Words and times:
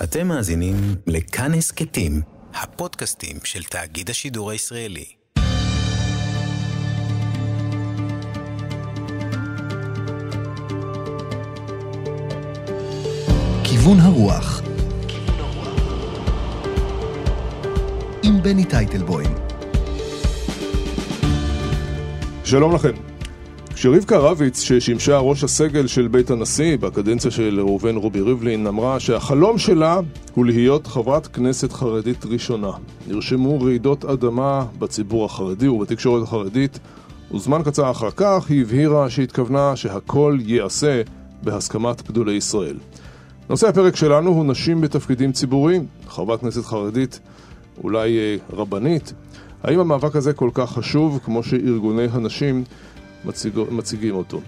אתם 0.00 0.28
מאזינים 0.28 0.74
לכאן 1.06 1.54
הסכתים, 1.54 2.20
הפודקאסטים 2.54 3.36
של 3.44 3.62
תאגיד 3.62 4.10
השידור 4.10 4.50
הישראלי. 4.50 5.04
כיוון 13.64 14.00
הרוח 14.00 14.62
עם 18.22 18.42
בני 18.42 18.64
טייטלבוים 18.64 19.34
שלום 22.44 22.74
לכם. 22.74 23.11
כשרבקה 23.82 24.18
רביץ, 24.18 24.60
ששימשה 24.60 25.18
ראש 25.18 25.44
הסגל 25.44 25.86
של 25.86 26.08
בית 26.08 26.30
הנשיא 26.30 26.76
בקדנציה 26.76 27.30
של 27.30 27.60
ראובן 27.60 27.96
רובי 27.96 28.20
ריבלין, 28.20 28.66
אמרה 28.66 29.00
שהחלום 29.00 29.58
שלה 29.58 30.00
הוא 30.34 30.46
להיות 30.46 30.86
חברת 30.86 31.26
כנסת 31.26 31.72
חרדית 31.72 32.26
ראשונה. 32.26 32.70
נרשמו 33.06 33.60
רעידות 33.60 34.04
אדמה 34.04 34.64
בציבור 34.78 35.24
החרדי 35.24 35.68
ובתקשורת 35.68 36.22
החרדית, 36.22 36.78
וזמן 37.34 37.62
קצר 37.62 37.90
אחר 37.90 38.10
כך 38.16 38.46
היא 38.48 38.62
הבהירה 38.62 39.10
שהתכוונה 39.10 39.76
שהכל 39.76 40.38
ייעשה 40.40 41.02
בהסכמת 41.42 42.10
גדולי 42.10 42.32
ישראל. 42.32 42.76
נושא 43.50 43.68
הפרק 43.68 43.96
שלנו 43.96 44.30
הוא 44.30 44.44
נשים 44.44 44.80
בתפקידים 44.80 45.32
ציבוריים, 45.32 45.86
חברת 46.08 46.40
כנסת 46.40 46.64
חרדית, 46.64 47.20
אולי 47.84 48.18
אה, 48.18 48.36
רבנית. 48.52 49.12
האם 49.62 49.80
המאבק 49.80 50.16
הזה 50.16 50.32
כל 50.32 50.50
כך 50.54 50.72
חשוב 50.72 51.20
כמו 51.24 51.42
שארגוני 51.42 52.06
הנשים 52.12 52.64
מציג, 53.24 53.58
מציגים 53.70 54.14
אותו? 54.14 54.40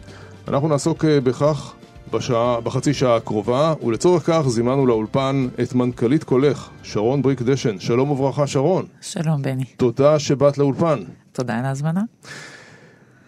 אנחנו 0.48 0.68
נעסוק 0.68 1.04
אה, 1.04 1.20
בכך 1.20 1.74
בשעה, 2.12 2.60
בחצי 2.60 2.94
שעה 2.94 3.16
הקרובה, 3.16 3.74
ולצורך 3.86 4.22
כך 4.26 4.48
זימנו 4.48 4.86
לאולפן 4.86 5.48
את 5.62 5.74
מנכ"לית 5.74 6.24
קולך, 6.24 6.68
שרון 6.82 7.22
בריק 7.22 7.42
דשן. 7.42 7.78
שלום 7.78 8.10
וברכה, 8.10 8.46
שרון. 8.46 8.86
שלום, 9.00 9.42
בני. 9.42 9.64
תודה 9.64 10.18
שבאת 10.18 10.58
לאולפן. 10.58 10.98
תודה 11.32 11.58
על 11.58 11.64
ההזמנה. 11.64 12.02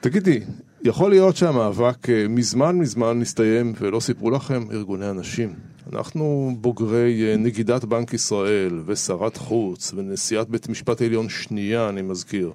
תגידי, 0.01 0.41
יכול 0.83 1.11
להיות 1.11 1.37
שהמאבק 1.37 2.11
אה, 2.11 2.29
מזמן 2.29 2.79
מזמן 2.79 3.19
נסתיים 3.19 3.73
ולא 3.81 4.01
סיפרו 4.01 4.31
לכם 4.31 4.65
ארגוני 4.73 5.07
הנשים. 5.07 5.55
אנחנו 5.93 6.57
בוגרי 6.61 7.31
אה, 7.31 7.37
נגידת 7.37 7.85
בנק 7.85 8.15
ישראל 8.15 8.81
ושרת 8.87 9.37
חוץ 9.37 9.93
ונשיאת 9.97 10.49
בית 10.49 10.69
משפט 10.69 11.03
עליון 11.03 11.29
שנייה, 11.29 11.89
אני 11.89 12.03
מזכיר. 12.03 12.53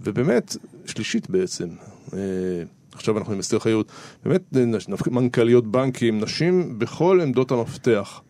ובאמת, 0.00 0.56
שלישית 0.86 1.30
בעצם. 1.30 1.68
אה, 2.12 2.18
עכשיו 2.92 3.18
אנחנו 3.18 3.32
עם 3.32 3.38
אסתר 3.38 3.58
חיות. 3.58 3.92
באמת, 4.24 4.42
מנכ"ליות 5.10 5.66
בנקים, 5.66 6.20
נשים 6.20 6.78
בכל 6.78 7.20
עמדות 7.22 7.50
המפתח. 7.50 8.20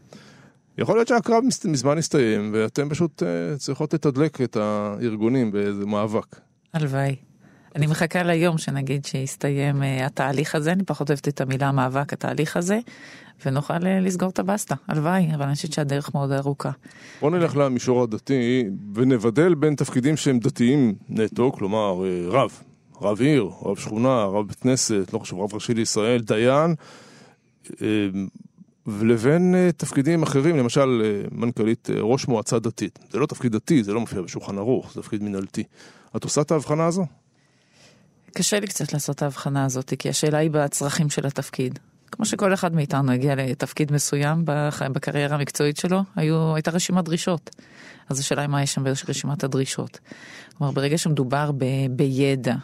יכול 0.78 0.97
להיות 0.97 1.09
שהקרב 1.09 1.45
מזמן 1.65 1.98
הסתיים 1.98 2.50
ואתם 2.55 2.89
פשוט 2.89 3.23
צריכות 3.56 3.95
לתדלק 3.95 4.41
את 4.41 4.56
הארגונים 4.56 5.53
באיזה 5.53 5.87
מאבק. 5.87 6.37
הלוואי. 6.75 7.17
אני 7.77 7.87
מחכה 7.87 8.23
ליום 8.23 8.59
שנגיד 8.59 9.05
שיסתיים 9.05 9.83
uh, 9.83 9.84
התהליך 10.05 10.55
הזה, 10.55 10.73
אני 10.73 10.84
פחות 10.84 11.11
אוהבת 11.11 11.28
את 11.28 11.41
המילה 11.41 11.73
מאבק, 11.73 12.12
התהליך 12.12 12.56
הזה, 12.56 12.78
ונוכל 13.47 13.75
uh, 13.75 13.87
לסגור 14.00 14.31
את 14.31 14.39
הבסטה, 14.39 14.75
הלוואי, 14.89 15.34
אבל 15.34 15.43
אני 15.43 15.55
חושבת 15.55 15.73
שהדרך 15.73 16.15
מאוד 16.15 16.33
ארוכה. 16.33 16.70
בוא 17.20 17.31
נלך 17.31 17.56
למישור 17.56 18.03
הדתי 18.03 18.65
ונבדל 18.95 19.55
בין 19.55 19.75
תפקידים 19.75 20.17
שהם 20.17 20.39
דתיים 20.39 20.95
נטו, 21.09 21.53
כלומר 21.53 22.05
רב, 22.28 22.62
רב 23.03 23.20
עיר, 23.20 23.50
רב 23.62 23.77
שכונה, 23.77 24.25
רב 24.25 24.48
בית 24.48 24.61
כנסת, 24.61 25.12
לא 25.12 25.19
חשוב, 25.19 25.41
רב 25.41 25.55
ראשי 25.55 25.75
לישראל, 25.75 26.20
דיין, 26.20 26.75
uh, 27.67 27.72
ולבין 28.86 29.55
uh, 29.55 29.72
תפקידים 29.72 30.22
אחרים, 30.22 30.56
למשל 30.56 31.03
uh, 31.03 31.34
מנכ"לית 31.34 31.91
uh, 31.91 32.00
ראש 32.00 32.28
מועצה 32.28 32.59
דתית. 32.59 32.98
זה 33.11 33.19
לא 33.19 33.27
תפקיד 33.27 33.53
דתי, 33.53 33.84
זה 33.84 33.92
לא 33.92 34.00
מופיע 34.00 34.22
בשולחן 34.22 34.59
ערוך, 34.59 34.92
זה 34.94 35.03
תפקיד 35.03 35.22
מנהלתי. 35.22 35.64
את 36.17 36.25
עושה 36.25 36.41
את 36.41 36.50
ההבחנה 36.50 36.86
הזו? 36.86 37.06
קשה 38.34 38.60
לי 38.60 38.66
קצת 38.66 38.93
לעשות 38.93 39.16
את 39.16 39.22
ההבחנה 39.22 39.65
הזאת, 39.65 39.93
כי 39.98 40.09
השאלה 40.09 40.38
היא 40.38 40.50
בצרכים 40.50 41.10
של 41.10 41.27
התפקיד. 41.27 41.78
כמו 42.12 42.27
שכל 42.27 42.54
אחד 42.54 42.75
מאיתנו 42.75 43.12
הגיע 43.12 43.34
לתפקיד 43.34 43.93
מסוים 43.93 44.43
בקריירה 44.93 45.34
המקצועית 45.37 45.77
שלו, 45.77 46.00
היו, 46.16 46.54
הייתה 46.54 46.71
רשימת 46.71 47.04
דרישות. 47.04 47.50
אז 48.09 48.21
השאלה 48.21 48.43
היא 48.43 48.48
מה 48.48 48.62
יש 48.62 48.75
שם 48.75 48.84
ברשימת 48.84 49.44
הדרישות. 49.44 49.98
כלומר, 50.59 50.72
ברגע 50.72 50.98
שמדובר 50.98 51.50
ב, 51.53 51.65
בידע 51.91 52.54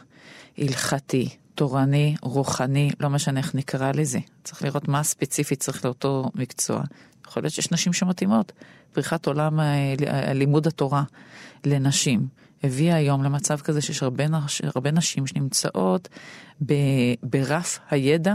הלכתי, 0.58 1.28
תורני, 1.54 2.14
רוחני, 2.22 2.91
לא 3.00 3.10
משנה 3.10 3.41
איך 3.41 3.54
נקרא 3.54 3.92
לזה, 3.92 4.19
צריך 4.44 4.62
לראות 4.62 4.88
מה 4.88 5.02
ספציפית 5.02 5.60
צריך 5.60 5.84
לאותו 5.84 6.30
מקצוע. 6.34 6.82
יכול 7.26 7.42
להיות 7.42 7.54
שיש 7.54 7.70
נשים 7.70 7.92
שמתאימות. 7.92 8.52
פריחת 8.92 9.26
עולם 9.26 9.60
לימוד 10.34 10.66
התורה 10.66 11.02
לנשים. 11.66 12.28
הביאה 12.62 12.96
היום 12.96 13.22
למצב 13.22 13.60
כזה 13.60 13.80
שיש 13.80 14.02
הרבה, 14.02 14.28
נש, 14.28 14.62
הרבה 14.64 14.91
נשים 14.91 15.26
שנמצאות 15.26 16.08
ב, 16.66 16.75
ברף 17.22 17.78
הידע 17.90 18.34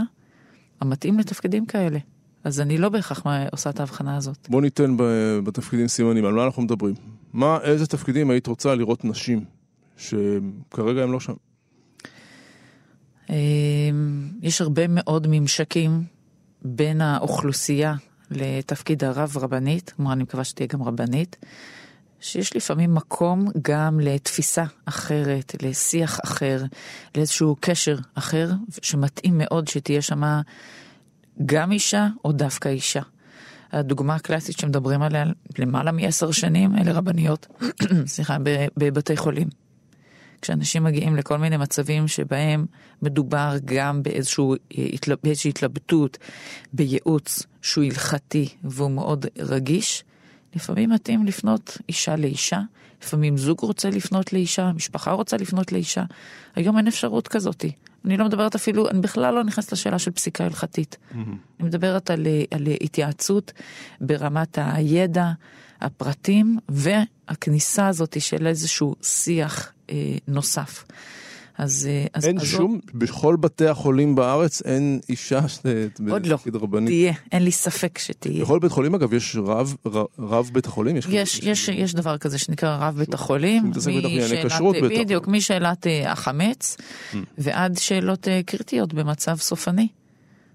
המתאים 0.80 1.18
לתפקידים 1.18 1.66
כאלה. 1.66 1.98
אז 2.44 2.60
אני 2.60 2.78
לא 2.78 2.88
בהכרח 2.88 3.22
עושה 3.52 3.70
את 3.70 3.80
ההבחנה 3.80 4.16
הזאת. 4.16 4.48
בוא 4.50 4.62
ניתן 4.62 4.96
בתפקידים 5.44 5.88
סימנים, 5.88 6.24
על 6.24 6.34
מה 6.34 6.44
אנחנו 6.44 6.62
מדברים? 6.62 6.94
מה, 7.32 7.58
איזה 7.62 7.86
תפקידים 7.86 8.30
היית 8.30 8.46
רוצה 8.46 8.74
לראות 8.74 9.04
נשים 9.04 9.44
שכרגע 9.96 11.02
הם 11.02 11.12
לא 11.12 11.20
שם? 11.20 11.32
אמ, 13.34 14.30
יש 14.42 14.60
הרבה 14.60 14.82
מאוד 14.88 15.26
ממשקים 15.30 16.04
בין 16.62 17.00
האוכלוסייה 17.00 17.94
לתפקיד 18.30 19.04
הרב 19.04 19.36
רבנית, 19.40 19.92
כלומר 19.96 20.12
אני 20.12 20.22
מקווה 20.22 20.44
שתהיה 20.44 20.66
גם 20.66 20.82
רבנית. 20.82 21.36
שיש 22.20 22.56
לפעמים 22.56 22.94
מקום 22.94 23.48
גם 23.62 24.00
לתפיסה 24.00 24.64
אחרת, 24.84 25.62
לשיח 25.62 26.20
אחר, 26.24 26.62
לאיזשהו 27.16 27.56
קשר 27.60 27.96
אחר, 28.14 28.50
שמתאים 28.82 29.38
מאוד 29.38 29.68
שתהיה 29.68 30.02
שמה 30.02 30.40
גם 31.46 31.72
אישה 31.72 32.08
או 32.24 32.32
דווקא 32.32 32.68
אישה. 32.68 33.02
הדוגמה 33.72 34.14
הקלאסית 34.14 34.58
שמדברים 34.58 35.02
עליה 35.02 35.24
למעלה 35.58 35.92
מעשר 35.92 36.30
שנים, 36.30 36.78
אלה 36.78 36.92
רבניות, 36.92 37.46
סליחה, 38.06 38.36
בבתי 38.76 39.16
חולים. 39.16 39.63
כשאנשים 40.44 40.84
מגיעים 40.84 41.16
לכל 41.16 41.38
מיני 41.38 41.56
מצבים 41.56 42.08
שבהם 42.08 42.66
מדובר 43.02 43.56
גם 43.64 44.02
באיזשהו, 44.02 44.54
באיזושהי 45.22 45.48
התלבטות, 45.48 46.18
בייעוץ 46.72 47.42
שהוא 47.62 47.84
הלכתי 47.84 48.48
והוא 48.64 48.90
מאוד 48.90 49.26
רגיש, 49.38 50.04
לפעמים 50.56 50.90
מתאים 50.90 51.26
לפנות 51.26 51.78
אישה 51.88 52.16
לאישה, 52.16 52.60
לפעמים 53.02 53.36
זוג 53.36 53.60
רוצה 53.60 53.90
לפנות 53.90 54.32
לאישה, 54.32 54.72
משפחה 54.72 55.12
רוצה 55.12 55.36
לפנות 55.36 55.72
לאישה. 55.72 56.04
היום 56.54 56.78
אין 56.78 56.86
אפשרות 56.86 57.28
כזאת. 57.28 57.64
אני 58.04 58.16
לא 58.16 58.24
מדברת 58.24 58.54
אפילו, 58.54 58.88
אני 58.90 59.00
בכלל 59.00 59.34
לא 59.34 59.44
נכנסת 59.44 59.72
לשאלה 59.72 59.98
של 59.98 60.10
פסיקה 60.10 60.44
הלכתית. 60.44 60.96
Mm-hmm. 60.96 61.16
אני 61.60 61.68
מדברת 61.68 62.10
על, 62.10 62.26
על 62.50 62.66
התייעצות 62.80 63.52
ברמת 64.00 64.58
הידע, 64.62 65.32
הפרטים 65.84 66.58
והכניסה 66.68 67.88
הזאת 67.88 68.20
של 68.20 68.46
איזשהו 68.46 68.94
שיח 69.02 69.72
אה, 69.90 70.16
נוסף. 70.28 70.84
אז... 71.58 71.88
אה, 71.90 72.06
אז 72.14 72.26
אין 72.26 72.38
אז 72.38 72.46
שום, 72.46 72.72
עוד... 72.72 72.80
בכל 72.94 73.36
בתי 73.36 73.66
החולים 73.66 74.14
בארץ 74.14 74.62
אין 74.62 75.00
אישה 75.08 75.40
עוד 76.10 76.26
לא, 76.26 76.38
רבנית. 76.54 76.88
תהיה, 76.88 77.12
אין 77.32 77.42
לי 77.42 77.52
ספק 77.52 77.98
שתהיה. 77.98 78.44
בכל 78.44 78.58
בית 78.58 78.72
חולים 78.72 78.94
אגב 78.94 79.14
יש 79.14 79.36
רב, 79.36 79.76
רב, 79.86 80.06
רב 80.18 80.50
בית 80.52 80.66
החולים? 80.66 80.96
יש, 80.96 81.06
יש, 81.08 81.40
יש, 81.42 81.68
יש 81.68 81.94
דבר 81.94 82.18
כזה 82.18 82.38
שנקרא 82.38 82.76
רב 82.80 82.94
בית 82.96 83.14
החולים. 83.14 83.72
בדיוק, 84.82 85.28
משאלת 85.28 85.86
uh, 85.86 86.08
החמץ 86.08 86.76
mm. 86.76 87.16
ועד 87.38 87.78
שאלות 87.78 88.24
uh, 88.26 88.30
קריטיות 88.46 88.94
במצב 88.94 89.36
סופני. 89.36 89.88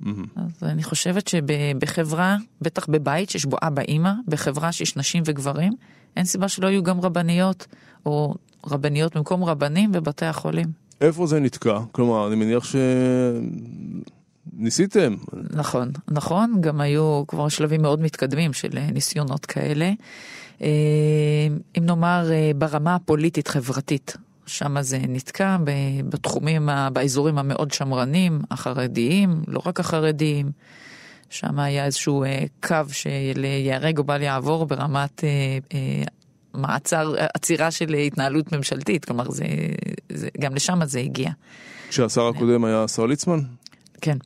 Mm-hmm. 0.03 0.07
אז 0.35 0.63
אני 0.63 0.83
חושבת 0.83 1.27
שבחברה, 1.27 2.37
בטח 2.61 2.89
בבית 2.89 3.29
שיש 3.29 3.45
בו 3.45 3.57
אבא 3.61 3.81
אימא, 3.81 4.11
בחברה 4.27 4.71
שיש 4.71 4.97
נשים 4.97 5.23
וגברים, 5.25 5.73
אין 6.17 6.25
סיבה 6.25 6.47
שלא 6.47 6.67
יהיו 6.67 6.83
גם 6.83 7.01
רבניות 7.01 7.67
או 8.05 8.35
רבניות 8.67 9.17
במקום 9.17 9.43
רבנים 9.43 9.91
בבתי 9.91 10.25
החולים. 10.25 10.67
איפה 11.01 11.27
זה 11.27 11.39
נתקע? 11.39 11.79
כלומר, 11.91 12.27
אני 12.27 12.35
מניח 12.35 12.63
ש... 12.63 12.75
ניסיתם. 14.53 15.15
נכון, 15.53 15.91
נכון, 16.11 16.61
גם 16.61 16.81
היו 16.81 17.23
כבר 17.27 17.49
שלבים 17.49 17.81
מאוד 17.81 18.01
מתקדמים 18.01 18.53
של 18.53 18.77
אה, 18.77 18.91
ניסיונות 18.91 19.45
כאלה. 19.45 19.91
אה, 20.61 20.67
אם 21.77 21.85
נאמר 21.85 22.31
אה, 22.31 22.51
ברמה 22.55 22.95
הפוליטית-חברתית, 22.95 24.17
שם 24.49 24.81
זה 24.81 24.99
נתקע 25.09 25.57
בתחומים, 26.09 26.69
באזורים 26.93 27.37
המאוד 27.37 27.71
שמרנים, 27.71 28.41
החרדיים, 28.51 29.41
לא 29.47 29.61
רק 29.65 29.79
החרדיים. 29.79 30.51
שם 31.29 31.59
היה 31.59 31.85
איזשהו 31.85 32.23
קו 32.63 32.75
שייהרג 32.91 33.97
או 33.97 34.03
בל 34.03 34.21
יעבור 34.21 34.65
ברמת 34.65 35.23
מעצר, 36.53 37.15
עצירה 37.33 37.71
של 37.71 37.93
התנהלות 37.93 38.51
ממשלתית, 38.51 39.05
כלומר 39.05 39.31
זה, 39.31 39.45
זה 40.09 40.29
גם 40.39 40.55
לשם 40.55 40.79
זה 40.85 40.99
הגיע. 40.99 41.31
כשהשר 41.89 42.27
הקודם 42.27 42.65
היה 42.65 42.83
השר 42.83 43.05
ליצמן? 43.05 43.39
כן. 44.01 44.17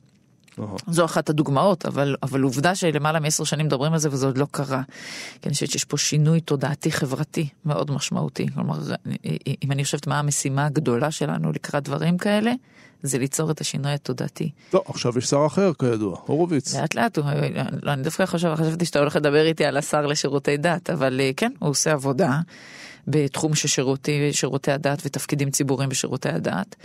זו 0.86 1.04
אחת 1.04 1.30
הדוגמאות, 1.30 1.86
אבל, 1.86 2.16
אבל 2.22 2.40
עובדה 2.40 2.74
שלמעלה 2.74 3.20
מעשר 3.20 3.44
שנים 3.44 3.66
מדברים 3.66 3.92
על 3.92 3.98
זה 3.98 4.08
וזה 4.12 4.26
עוד 4.26 4.38
לא 4.38 4.46
קרה. 4.50 4.82
כי 5.42 5.48
אני 5.48 5.54
חושבת 5.54 5.70
שיש 5.70 5.84
פה 5.84 5.96
שינוי 5.96 6.40
תודעתי 6.40 6.92
חברתי 6.92 7.48
מאוד 7.64 7.90
משמעותי. 7.90 8.46
כלומר, 8.54 8.78
אם 9.64 9.72
אני 9.72 9.84
חושבת 9.84 10.06
מה 10.06 10.18
המשימה 10.18 10.66
הגדולה 10.66 11.10
שלנו 11.10 11.52
לקראת 11.52 11.82
דברים 11.82 12.18
כאלה, 12.18 12.52
זה 13.02 13.18
ליצור 13.18 13.50
את 13.50 13.60
השינוי 13.60 13.92
התודעתי. 13.92 14.50
לא, 14.74 14.82
עכשיו 14.86 15.18
יש 15.18 15.26
שר 15.26 15.46
אחר 15.46 15.72
כידוע, 15.78 16.16
הורוביץ. 16.26 16.74
לאט 16.74 16.94
לאט, 16.94 17.18
הוא, 17.18 17.26
לא, 17.82 17.92
אני 17.92 18.02
דווקא 18.02 18.26
חושב, 18.26 18.54
חשבתי 18.54 18.84
שאתה 18.84 18.98
הולך 18.98 19.16
לדבר 19.16 19.46
איתי 19.46 19.64
על 19.64 19.76
השר 19.76 20.06
לשירותי 20.06 20.56
דת, 20.56 20.90
אבל 20.90 21.20
אה, 21.20 21.30
כן, 21.36 21.52
הוא 21.58 21.70
עושה 21.70 21.92
עבודה 21.92 22.40
בתחום 23.06 23.54
של 23.54 23.68
שירותי, 23.68 24.32
שירותי 24.32 24.72
הדת 24.72 25.02
ותפקידים 25.04 25.50
ציבוריים 25.50 25.90
בשירותי 25.90 26.28
הדת. 26.28 26.76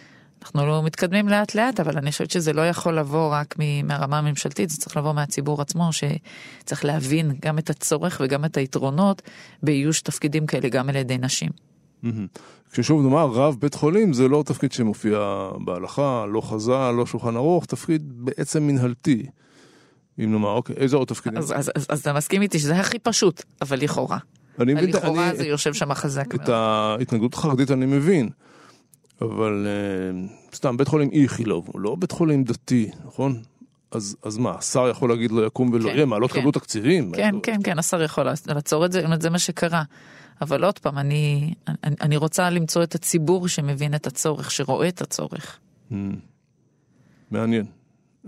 אנחנו 0.43 0.65
לא 0.65 0.83
מתקדמים 0.83 1.29
לאט 1.29 1.55
לאט, 1.55 1.79
אבל 1.79 1.97
אני 1.97 2.11
חושבת 2.11 2.31
שזה 2.31 2.53
לא 2.53 2.61
יכול 2.67 2.99
לבוא 2.99 3.29
רק 3.33 3.55
מהרמה 3.83 4.17
הממשלתית, 4.17 4.69
זה 4.69 4.77
צריך 4.77 4.97
לבוא 4.97 5.13
מהציבור 5.13 5.61
עצמו, 5.61 5.89
שצריך 5.93 6.85
להבין 6.85 7.31
גם 7.45 7.57
את 7.59 7.69
הצורך 7.69 8.21
וגם 8.23 8.45
את 8.45 8.57
היתרונות 8.57 9.21
באיוש 9.63 10.01
תפקידים 10.01 10.45
כאלה 10.45 10.69
גם 10.69 10.89
על 10.89 10.95
ידי 10.95 11.17
נשים. 11.17 11.49
כששוב 12.71 13.01
נאמר, 13.01 13.25
רב 13.25 13.55
בית 13.59 13.73
חולים 13.73 14.13
זה 14.13 14.27
לא 14.27 14.43
תפקיד 14.45 14.71
שמופיע 14.71 15.19
בהלכה, 15.65 16.25
לא 16.29 16.41
חז"ל, 16.41 16.91
לא 16.97 17.05
שולחן 17.05 17.35
ערוך, 17.35 17.65
תפקיד 17.65 18.01
בעצם 18.15 18.63
מנהלתי. 18.63 19.25
אם 20.19 20.31
נאמר, 20.31 20.49
אוקיי, 20.51 20.75
איזה 20.75 20.97
עוד 20.97 21.07
תפקידים? 21.07 21.37
אז, 21.39 21.53
אז, 21.57 21.71
אז, 21.75 21.85
אז 21.89 21.99
אתה 21.99 22.13
מסכים 22.13 22.41
איתי 22.41 22.59
שזה 22.59 22.79
הכי 22.79 22.99
פשוט, 22.99 23.43
אבל 23.61 23.79
לכאורה. 23.79 24.17
אני 24.59 24.73
מבין, 24.73 24.89
לכאורה 24.89 25.29
אני- 25.29 25.37
זה 25.37 25.47
יושב 25.47 25.73
שם 25.73 25.93
חזק 25.93 26.35
את 26.35 26.39
מאוד. 26.39 26.49
ההתנגדות 26.49 27.33
החרדית 27.33 27.71
אני 27.71 27.85
מבין, 27.85 28.29
אבל 29.21 29.67
אה, 29.67 30.27
סתם, 30.53 30.77
בית 30.77 30.87
חולים 30.87 31.09
איכילוב, 31.13 31.69
הוא 31.73 31.81
לא 31.81 31.95
בית 31.95 32.11
חולים 32.11 32.43
דתי, 32.43 32.89
נכון? 33.05 33.41
אז, 33.91 34.17
אז 34.23 34.37
מה, 34.37 34.51
השר 34.51 34.89
יכול 34.89 35.09
להגיד 35.09 35.31
לו 35.31 35.45
יקום 35.45 35.73
ולא 35.73 35.89
כן, 35.89 35.95
יהיה, 35.95 36.05
מה, 36.05 36.19
לא 36.19 36.27
כן. 36.27 36.33
תקבלו 36.33 36.51
תקציבים? 36.51 37.11
כן, 37.11 37.35
לא- 37.35 37.39
כן, 37.43 37.59
כן, 37.63 37.79
השר 37.79 38.01
יכול 38.01 38.23
לעצור 38.47 38.85
את 38.85 38.91
זה, 38.91 39.05
זה 39.19 39.29
מה 39.29 39.39
שקרה. 39.39 39.83
אבל 40.41 40.63
עוד 40.63 40.79
פעם, 40.79 40.97
אני, 40.97 41.53
אני, 41.83 41.95
אני 42.01 42.17
רוצה 42.17 42.49
למצוא 42.49 42.83
את 42.83 42.95
הציבור 42.95 43.47
שמבין 43.47 43.95
את 43.95 44.07
הצורך, 44.07 44.51
שרואה 44.51 44.87
את 44.87 45.01
הצורך. 45.01 45.59
Mm. 45.91 45.95
מעניין. 47.31 47.65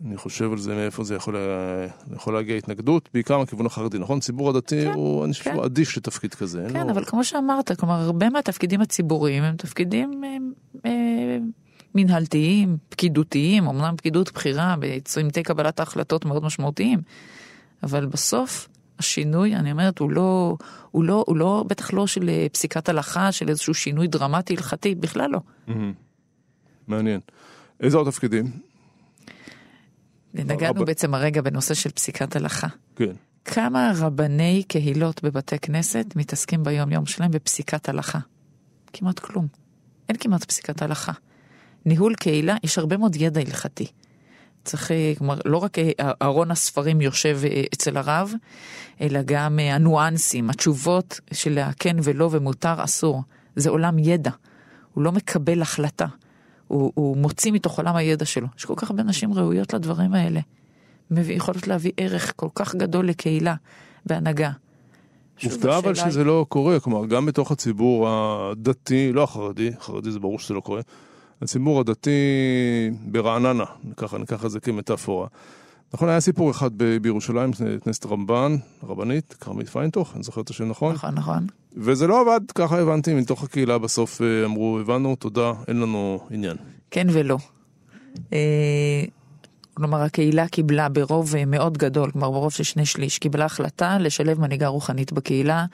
אני 0.06 0.18
חושב 0.18 0.52
על 0.52 0.58
זה 0.58 0.76
מאיפה 0.76 1.04
זה 1.04 1.16
יכול, 1.16 1.38
לה- 1.38 1.88
יכול 2.16 2.34
להגיע 2.34 2.56
התנגדות, 2.58 3.10
בעיקר 3.14 3.38
מהכיוון 3.38 3.66
החרדי, 3.66 4.00
נכון? 4.00 4.20
ציבור 4.20 4.50
הדתי 4.50 4.82
כן, 4.86 4.92
הוא, 4.94 5.26
אני 5.26 5.32
חושב, 5.34 5.44
כן. 5.44 5.54
שהוא 5.54 5.66
אדיש 5.66 5.98
לתפקיד 5.98 6.34
כזה. 6.34 6.68
כן, 6.74 6.88
לו- 6.88 6.94
אבל 6.94 7.06
כמו 7.06 7.24
שאמרת, 7.24 7.72
כלומר, 7.80 7.96
הרבה 7.96 8.30
מהתפקידים 8.30 8.82
הציבוריים 8.82 9.44
הם 9.44 9.56
תפקידים 9.56 10.24
אה, 10.24 10.38
אה, 10.86 11.38
מנהלתיים, 11.96 12.78
פקידותיים, 12.90 13.68
אמנם 13.68 13.94
פקידות 13.98 14.32
בכירה 14.34 14.76
בצמתי 14.80 15.44
קבלת 15.44 15.80
ההחלטות 15.80 16.26
מאוד 16.26 16.44
משמעותיים, 16.44 17.00
אבל 17.84 18.06
בסוף 18.06 18.68
השינוי, 19.00 19.56
אני 19.56 19.72
אומרת, 19.72 20.00
הוא 20.00 20.12
לא, 20.12 20.58
הוא 20.92 21.04
לא, 21.04 21.24
הוא 21.28 21.38
לא, 21.38 21.66
בטח 21.68 21.94
לא 21.94 22.08
של 22.08 22.30
אה, 22.30 22.48
פסיקת 22.52 22.90
הלכה, 22.90 23.32
של 23.32 23.50
איזשהו 23.50 23.74
שינוי 23.74 24.08
דרמטי 24.08 24.54
הלכתי, 24.54 24.96
בכלל 24.96 25.30
לא. 25.32 25.40
מהמם. 25.68 25.94
מעניין. 26.88 27.20
איזה 27.80 27.98
עוד 27.98 28.08
תפקידים? 28.10 28.71
נגענו 30.34 30.80
רב- 30.82 30.86
בעצם 30.88 31.14
הרגע 31.14 31.42
בנושא 31.42 31.74
של 31.74 31.92
פסיקת 31.92 32.36
הלכה. 32.36 32.68
כן. 32.96 33.12
כמה 33.46 33.92
רבני 33.96 34.64
קהילות 34.68 35.24
בבתי 35.24 35.60
כנסת 35.60 36.06
מתעסקים 36.16 36.64
ביום 36.64 36.92
יום 36.92 37.06
שלהם 37.06 37.32
בפסיקת 37.32 37.90
הלכה? 37.90 38.20
כמעט 38.94 39.20
כלום. 39.20 39.48
אין 40.10 40.18
כמעט 40.20 40.44
פסיקת 40.44 40.82
הלכה. 40.82 41.12
ניהול 41.86 42.16
קהילה, 42.16 42.56
יש 42.64 42.78
הרבה 42.78 42.98
מאוד 42.98 43.16
ידע 43.16 43.42
הלכתי. 43.42 43.86
צריך, 44.64 44.92
אה, 44.92 45.14
כלומר, 45.18 45.40
לא 45.46 45.58
רק 45.58 45.80
אה, 45.80 45.92
ארון 46.22 46.52
הספרים 46.52 47.02
יושב 47.02 47.40
אה, 47.44 47.64
אצל 47.74 47.98
הרב, 47.98 48.34
אלא 49.02 49.20
גם 49.26 49.60
אה, 49.60 49.76
הניואנסים, 49.76 50.50
התשובות 50.50 51.20
של 51.34 51.58
הכן 51.58 51.96
ולא 52.04 52.30
ומותר 52.32 52.84
אסור. 52.84 53.24
זה 53.56 53.70
עולם 53.70 54.00
ידע. 54.00 54.32
הוא 54.94 55.04
לא 55.04 55.12
מקבל 55.12 55.62
החלטה. 55.62 56.06
הוא, 56.72 56.92
הוא 56.96 57.18
מוציא 57.18 57.52
מתוך 57.52 57.78
עולם 57.78 57.96
הידע 57.96 58.26
שלו. 58.26 58.48
יש 58.58 58.66
כל 58.66 58.74
כך 58.78 58.90
הרבה 58.92 59.04
נשים 59.04 59.34
ראויות 59.34 59.74
לדברים 59.74 60.14
האלה. 60.14 60.40
מביא, 61.12 61.36
יכולות 61.36 61.68
להביא 61.68 61.92
ערך 61.98 62.34
כל 62.36 62.48
כך 62.56 62.76
גדול 62.76 63.08
לקהילה 63.08 63.56
בהנהגה. 64.06 64.52
שוב, 65.38 65.52
עובדה 65.54 65.78
אבל 65.78 65.92
השאלה 65.92 66.06
היא- 66.06 66.12
שזה 66.12 66.24
לא 66.24 66.46
קורה, 66.50 66.80
כלומר 66.80 67.06
גם 67.06 67.26
בתוך 67.26 67.52
הציבור 67.52 68.08
הדתי, 68.10 69.14
לא 69.14 69.24
החרדי, 69.24 69.72
חרדי 69.80 70.12
זה 70.12 70.20
ברור 70.20 70.40
שזה 70.40 70.54
לא 70.54 70.60
קורה, 70.60 70.82
הציבור 71.42 71.80
הדתי 71.80 72.12
ברעננה, 73.06 73.64
ככה 73.98 74.18
ניקח 74.18 74.46
את 74.46 74.52
זה 74.52 74.60
כמטאפורה. 74.60 75.28
נכון, 75.94 76.10
היה 76.10 76.20
סיפור 76.20 76.52
אחד 76.52 76.72
בירושלים, 77.02 77.52
כנסת 77.84 78.06
רמב"ן, 78.06 78.56
רבנית, 78.84 79.34
כרמית 79.34 79.70
פיינטוך, 79.70 80.16
אני 80.16 80.24
זוכר 80.24 80.42
את 80.42 80.50
השם 80.50 80.70
נכון, 80.70 80.94
נכון, 80.94 81.16
נכון. 81.16 81.48
וזה 81.78 82.08
לא 82.08 82.22
עבד, 82.22 82.52
ככה 82.56 82.80
הבנתי, 82.80 83.14
מתוך 83.14 83.44
הקהילה 83.44 83.78
בסוף 83.78 84.22
אה, 84.22 84.46
אמרו, 84.46 84.80
הבנו, 84.80 85.16
תודה, 85.16 85.54
אין 85.68 85.80
לנו 85.80 86.20
עניין. 86.32 86.58
כן 86.92 87.08
ולא. 87.12 87.38
אה, 88.34 89.04
כלומר, 89.74 90.02
הקהילה 90.02 90.48
קיבלה 90.48 90.90
ברוב 90.90 91.36
אה, 91.36 91.46
מאוד 91.46 91.78
גדול, 91.78 92.12
כלומר 92.12 92.32
ברוב 92.32 92.52
של 92.52 92.64
שני 92.64 92.86
שליש, 92.86 93.20
קיבלה 93.20 93.46
החלטה 93.46 93.98
לשלב 94.00 94.42
מנהיגה 94.42 94.68
רוחנית 94.68 95.14
בקהילה, 95.14 95.66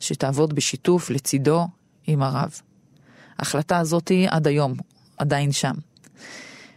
שתעבוד 0.00 0.54
בשיתוף 0.54 1.10
לצידו 1.10 1.66
עם 2.06 2.22
הרב. 2.22 2.60
ההחלטה 3.38 3.78
הזאת 3.78 4.12
עד 4.28 4.46
היום, 4.46 4.74
עדיין 5.18 5.52
שם. 5.52 5.74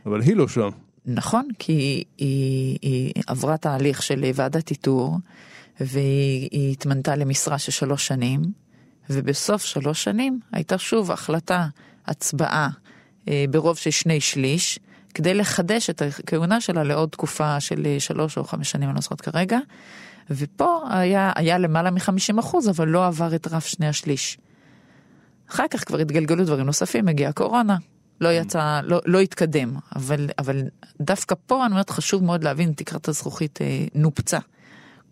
אבל 0.05 0.21
היא 0.21 0.35
לא 0.35 0.47
שם. 0.47 0.69
נכון, 1.07 1.47
כי 1.59 2.03
היא, 2.17 2.77
היא 2.81 3.13
עברה 3.27 3.57
תהליך 3.57 4.03
של 4.03 4.25
ועדת 4.35 4.71
איתור, 4.71 5.17
והיא 5.79 6.49
היא 6.51 6.71
התמנתה 6.71 7.15
למשרה 7.15 7.57
של 7.57 7.71
שלוש 7.71 8.07
שנים, 8.07 8.41
ובסוף 9.09 9.65
שלוש 9.65 10.03
שנים 10.03 10.39
הייתה 10.51 10.77
שוב 10.77 11.11
החלטה, 11.11 11.67
הצבעה 12.05 12.69
אה, 13.27 13.45
ברוב 13.49 13.77
של 13.77 13.89
שני 13.89 14.21
שליש, 14.21 14.79
כדי 15.13 15.33
לחדש 15.33 15.89
את 15.89 16.01
הכהונה 16.01 16.61
שלה 16.61 16.83
לעוד 16.83 17.09
תקופה 17.09 17.59
של 17.59 17.85
אה, 17.85 17.99
שלוש 17.99 18.37
או 18.37 18.43
חמש 18.43 18.71
שנים, 18.71 18.89
אני 18.89 18.95
לא 18.95 19.01
זוכרת 19.01 19.21
כרגע, 19.21 19.59
ופה 20.29 20.81
היה, 20.89 21.31
היה 21.35 21.57
למעלה 21.57 21.91
מ-50 21.91 22.39
אחוז, 22.39 22.69
אבל 22.69 22.87
לא 22.87 23.07
עבר 23.07 23.35
את 23.35 23.47
רף 23.47 23.65
שני 23.65 23.87
השליש. 23.87 24.37
אחר 25.49 25.65
כך 25.71 25.87
כבר 25.87 25.97
התגלגלו 25.97 26.45
דברים 26.45 26.65
נוספים, 26.65 27.07
הגיעה 27.07 27.29
הקורונה, 27.29 27.77
לא 28.21 28.29
יצא, 28.29 28.79
לא, 28.83 29.01
לא 29.05 29.19
התקדם, 29.19 29.75
אבל, 29.95 30.29
אבל 30.39 30.63
דווקא 31.01 31.35
פה 31.45 31.65
אני 31.65 31.71
אומרת 31.71 31.89
חשוב 31.89 32.23
מאוד 32.23 32.43
להבין, 32.43 32.73
תקרת 32.75 33.07
הזכוכית 33.07 33.59
אה, 33.61 33.85
נופצה, 33.95 34.39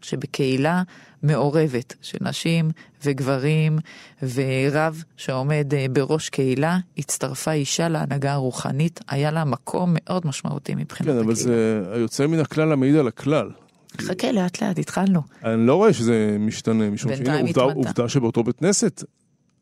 שבקהילה 0.02 0.84
מעורבת 1.24 1.94
של 2.02 2.18
נשים 2.22 2.72
וגברים 3.04 3.80
ורב 4.34 5.04
שעומד 5.18 5.74
אה, 5.74 5.86
בראש 5.92 6.30
קהילה, 6.30 6.78
הצטרפה 6.98 7.52
אישה 7.52 7.90
להנהגה 7.90 8.34
הרוחנית, 8.34 9.00
היה 9.08 9.32
לה 9.32 9.46
מקום 9.46 9.94
מאוד 9.96 10.28
משמעותי 10.28 10.76
מבחינת 10.76 11.10
כן, 11.10 11.18
אבל 11.18 11.32
הקהילה. 11.32 11.36
זה 11.36 11.84
היוצא 11.94 12.28
מן 12.28 12.40
הכלל 12.40 12.72
המעיד 12.72 12.96
על 12.96 13.08
הכלל. 13.08 13.50
חכה 14.02 14.32
לאט 14.32 14.62
לאט, 14.62 14.80
התחלנו. 14.80 15.22
אני 15.44 15.68
לא 15.68 15.76
רואה 15.76 15.94
שזה 15.94 16.38
משתנה, 16.40 16.90
משום 16.90 17.16
שהנה 17.16 17.40
עובדה. 17.40 17.62
עובדה 17.62 18.10
שבאותו 18.10 18.44
בית 18.44 18.58
כנסת 18.58 19.04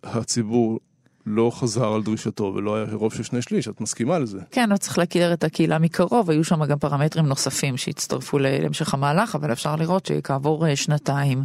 הציבור 0.03 0.79
לא 1.25 1.51
חזר 1.53 1.93
על 1.93 2.03
דרישתו 2.03 2.53
ולא 2.55 2.75
היה 2.75 2.85
רוב 2.93 3.13
של 3.13 3.23
שני 3.23 3.41
שליש, 3.41 3.67
את 3.67 3.81
מסכימה 3.81 4.19
לזה? 4.19 4.39
כן, 4.51 4.69
לא 4.69 4.77
צריך 4.77 4.97
להכיר 4.97 5.33
את 5.33 5.43
הקהילה 5.43 5.79
מקרוב, 5.79 6.29
היו 6.29 6.43
שם 6.43 6.65
גם 6.65 6.79
פרמטרים 6.79 7.25
נוספים 7.25 7.77
שהצטרפו 7.77 8.39
להמשך 8.39 8.93
המהלך, 8.93 9.35
אבל 9.35 9.51
אפשר 9.51 9.75
לראות 9.75 10.05
שכעבור 10.05 10.67
אה, 10.67 10.75
שנתיים 10.75 11.43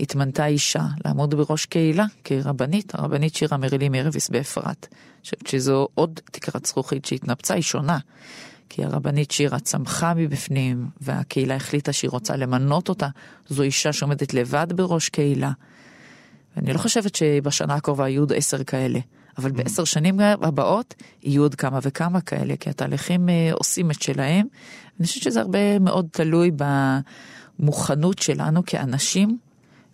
התמנתה 0.00 0.46
אישה 0.46 0.82
לעמוד 1.04 1.34
בראש 1.34 1.66
קהילה 1.66 2.04
כרבנית, 2.24 2.94
הרבנית 2.94 3.34
שירה 3.34 3.56
מרילי 3.56 3.88
מרביס 3.88 4.28
באפרת. 4.28 4.86
אני 4.90 5.22
חושבת 5.22 5.46
שזו 5.46 5.88
עוד 5.94 6.20
תקרת 6.32 6.66
זכוכית 6.66 7.04
שהתנפצה, 7.04 7.54
היא 7.54 7.62
שונה. 7.62 7.98
כי 8.68 8.84
הרבנית 8.84 9.30
שירה 9.30 9.58
צמחה 9.58 10.14
מבפנים, 10.14 10.86
והקהילה 11.00 11.56
החליטה 11.56 11.92
שהיא 11.92 12.10
רוצה 12.10 12.36
למנות 12.36 12.88
אותה. 12.88 13.08
זו 13.48 13.62
אישה 13.62 13.92
שעומדת 13.92 14.34
לבד 14.34 14.66
בראש 14.76 15.08
קהילה. 15.08 15.50
ואני 16.56 16.72
לא 16.72 16.78
חושבת 16.78 17.14
שבשנה 17.14 17.74
הקרובה 17.74 18.08
יהיו 18.08 18.22
עוד 18.22 18.32
עשר 18.32 18.64
כאלה, 18.64 18.98
אבל 19.38 19.50
בעשר 19.50 19.84
שנים 19.84 20.20
הבאות 20.20 20.94
יהיו 21.22 21.42
עוד 21.42 21.54
כמה 21.54 21.78
וכמה 21.82 22.20
כאלה, 22.20 22.56
כי 22.56 22.70
התהליכים 22.70 23.28
אה, 23.28 23.50
עושים 23.52 23.90
את 23.90 24.02
שלהם. 24.02 24.46
אני 24.98 25.06
חושבת 25.06 25.22
שזה 25.22 25.40
הרבה 25.40 25.78
מאוד 25.78 26.08
תלוי 26.10 26.50
במוכנות 27.58 28.18
שלנו 28.18 28.62
כאנשים 28.66 29.38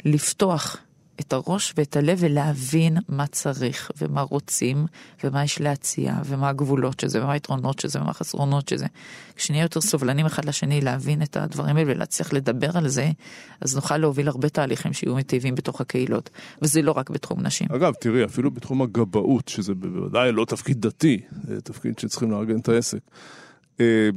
לפתוח 0.04 0.76
את 1.20 1.32
הראש 1.32 1.74
ואת 1.76 1.96
הלב 1.96 2.18
ולהבין 2.20 2.96
מה 3.08 3.26
צריך 3.26 3.90
ומה 3.98 4.22
רוצים 4.22 4.86
ומה 5.24 5.44
יש 5.44 5.60
להציע 5.60 6.14
ומה 6.24 6.48
הגבולות 6.48 7.00
של 7.00 7.08
זה 7.08 7.22
ומה 7.22 7.32
היתרונות 7.32 7.78
של 7.78 7.88
זה 7.88 8.00
ומה 8.00 8.10
החסרונות 8.10 8.68
של 8.68 8.76
זה. 8.76 8.86
כשנהיה 9.36 9.62
יותר 9.62 9.80
סובלנים 9.80 10.26
אחד 10.26 10.44
לשני 10.44 10.80
להבין 10.80 11.22
את 11.22 11.36
הדברים 11.36 11.76
האלה 11.76 11.92
ולהצליח 11.92 12.32
לדבר 12.32 12.78
על 12.78 12.88
זה, 12.88 13.10
אז 13.60 13.74
נוכל 13.74 13.96
להוביל 13.96 14.28
הרבה 14.28 14.48
תהליכים 14.48 14.92
שיהיו 14.92 15.14
מיטיבים 15.14 15.54
בתוך 15.54 15.80
הקהילות. 15.80 16.30
וזה 16.62 16.82
לא 16.82 16.92
רק 16.92 17.10
בתחום 17.10 17.40
נשים. 17.40 17.68
אגב, 17.70 17.92
תראי, 18.00 18.24
אפילו 18.24 18.50
בתחום 18.50 18.82
הגבאות, 18.82 19.48
שזה 19.48 19.74
בוודאי 19.74 20.32
לא 20.32 20.44
תפקיד 20.44 20.80
דתי, 20.80 21.20
זה 21.44 21.60
תפקיד 21.60 21.98
שצריכים 21.98 22.30
לארגן 22.30 22.58
את 22.58 22.68
העסק. 22.68 22.98
אה, 23.80 24.08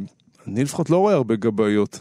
אני 0.48 0.63
לפחות 0.63 0.89
לא 0.89 0.98
רואה 0.98 1.13
הרבה 1.13 1.36
גבאיות, 1.36 2.00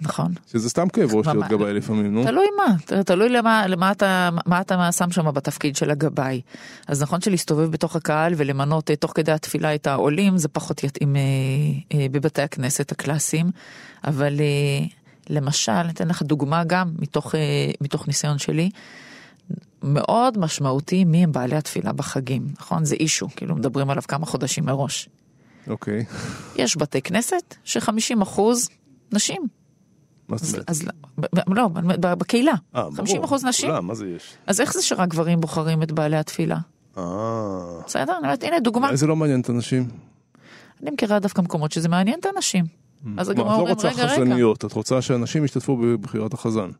נכון. 0.00 0.32
שזה 0.52 0.70
סתם 0.70 0.88
כאב 0.88 1.14
ראש 1.14 1.26
להיות 1.26 1.48
גבאי 1.48 1.72
לפעמים, 1.72 2.14
נו. 2.14 2.24
תלוי 2.24 2.46
מה, 2.56 3.02
תלוי 3.02 3.28
למה, 3.28 3.66
למה 3.66 3.92
אתה, 3.92 4.30
מה 4.46 4.60
אתה 4.60 4.92
שם 4.92 5.10
שם 5.10 5.30
בתפקיד 5.34 5.76
של 5.76 5.90
הגבאי. 5.90 6.40
אז 6.86 7.02
נכון 7.02 7.20
שלהסתובב 7.20 7.70
בתוך 7.70 7.96
הקהל 7.96 8.32
ולמנות 8.36 8.90
אה, 8.90 8.96
תוך 8.96 9.12
כדי 9.14 9.32
התפילה 9.32 9.74
את 9.74 9.86
העולים, 9.86 10.38
זה 10.38 10.48
פחות 10.48 10.84
יתאים 10.84 11.16
אה, 11.16 11.20
אה, 11.94 12.06
בבתי 12.10 12.42
הכנסת 12.42 12.92
הקלאסיים, 12.92 13.50
אבל 14.04 14.40
אה, 14.40 14.86
למשל, 15.30 15.90
אתן 15.90 16.08
לך 16.08 16.22
דוגמה 16.22 16.64
גם 16.64 16.92
מתוך, 16.98 17.34
אה, 17.34 17.40
מתוך 17.80 18.06
ניסיון 18.06 18.38
שלי. 18.38 18.70
מאוד 19.82 20.38
משמעותי 20.38 21.04
מי 21.04 21.24
הם 21.24 21.32
בעלי 21.32 21.56
התפילה 21.56 21.92
בחגים, 21.92 22.46
נכון? 22.60 22.84
זה 22.84 22.94
אישו, 22.94 23.28
כאילו 23.36 23.56
מדברים 23.56 23.90
עליו 23.90 24.02
כמה 24.08 24.26
חודשים 24.26 24.64
מראש. 24.64 25.08
אוקיי. 25.68 26.04
יש 26.56 26.76
בתי 26.76 27.02
כנסת 27.02 27.54
ש-50 27.64 28.22
אחוז 28.22 28.68
נשים. 29.12 29.57
אז? 30.32 30.56
אז 30.66 30.82
לא, 31.34 31.42
לא, 31.48 31.68
בקהילה, 31.98 32.52
אה, 32.74 32.82
ברור, 32.82 32.96
50 32.96 33.24
אחוז 33.24 33.44
נשים. 33.44 33.70
אז 34.46 34.60
איך 34.60 34.72
זה 34.72 34.82
שרק 34.82 35.08
גברים 35.08 35.40
בוחרים 35.40 35.82
את 35.82 35.92
בעלי 35.92 36.16
התפילה? 36.16 36.58
אה... 36.98 37.02
בסדר? 37.86 38.12
אני 38.12 38.24
אומרת, 38.24 38.42
הנה 38.42 38.60
דוגמה. 38.60 38.86
אולי 38.86 38.96
זה 38.96 39.06
לא 39.06 39.16
מעניין 39.16 39.40
את 39.40 39.48
הנשים. 39.48 39.88
אני 40.82 40.90
מכירה 40.90 41.18
דווקא 41.18 41.42
מקומות 41.42 41.72
שזה 41.72 41.88
מעניין 41.88 42.20
את 42.20 42.26
הנשים. 42.36 42.64
אז 43.16 43.28
כלומר, 43.28 43.30
הגמרא 43.30 43.42
את 43.44 43.48
לא 43.48 43.54
אומרים, 43.54 43.74
רוצה 43.74 43.88
רגע, 43.88 44.04
רגע. 44.04 44.14
חזניות, 44.14 44.64
את 44.64 44.72
רוצה 44.72 45.02
שאנשים 45.02 45.44
ישתתפו 45.44 45.76
בבחירת 45.76 46.34
החזן. 46.34 46.70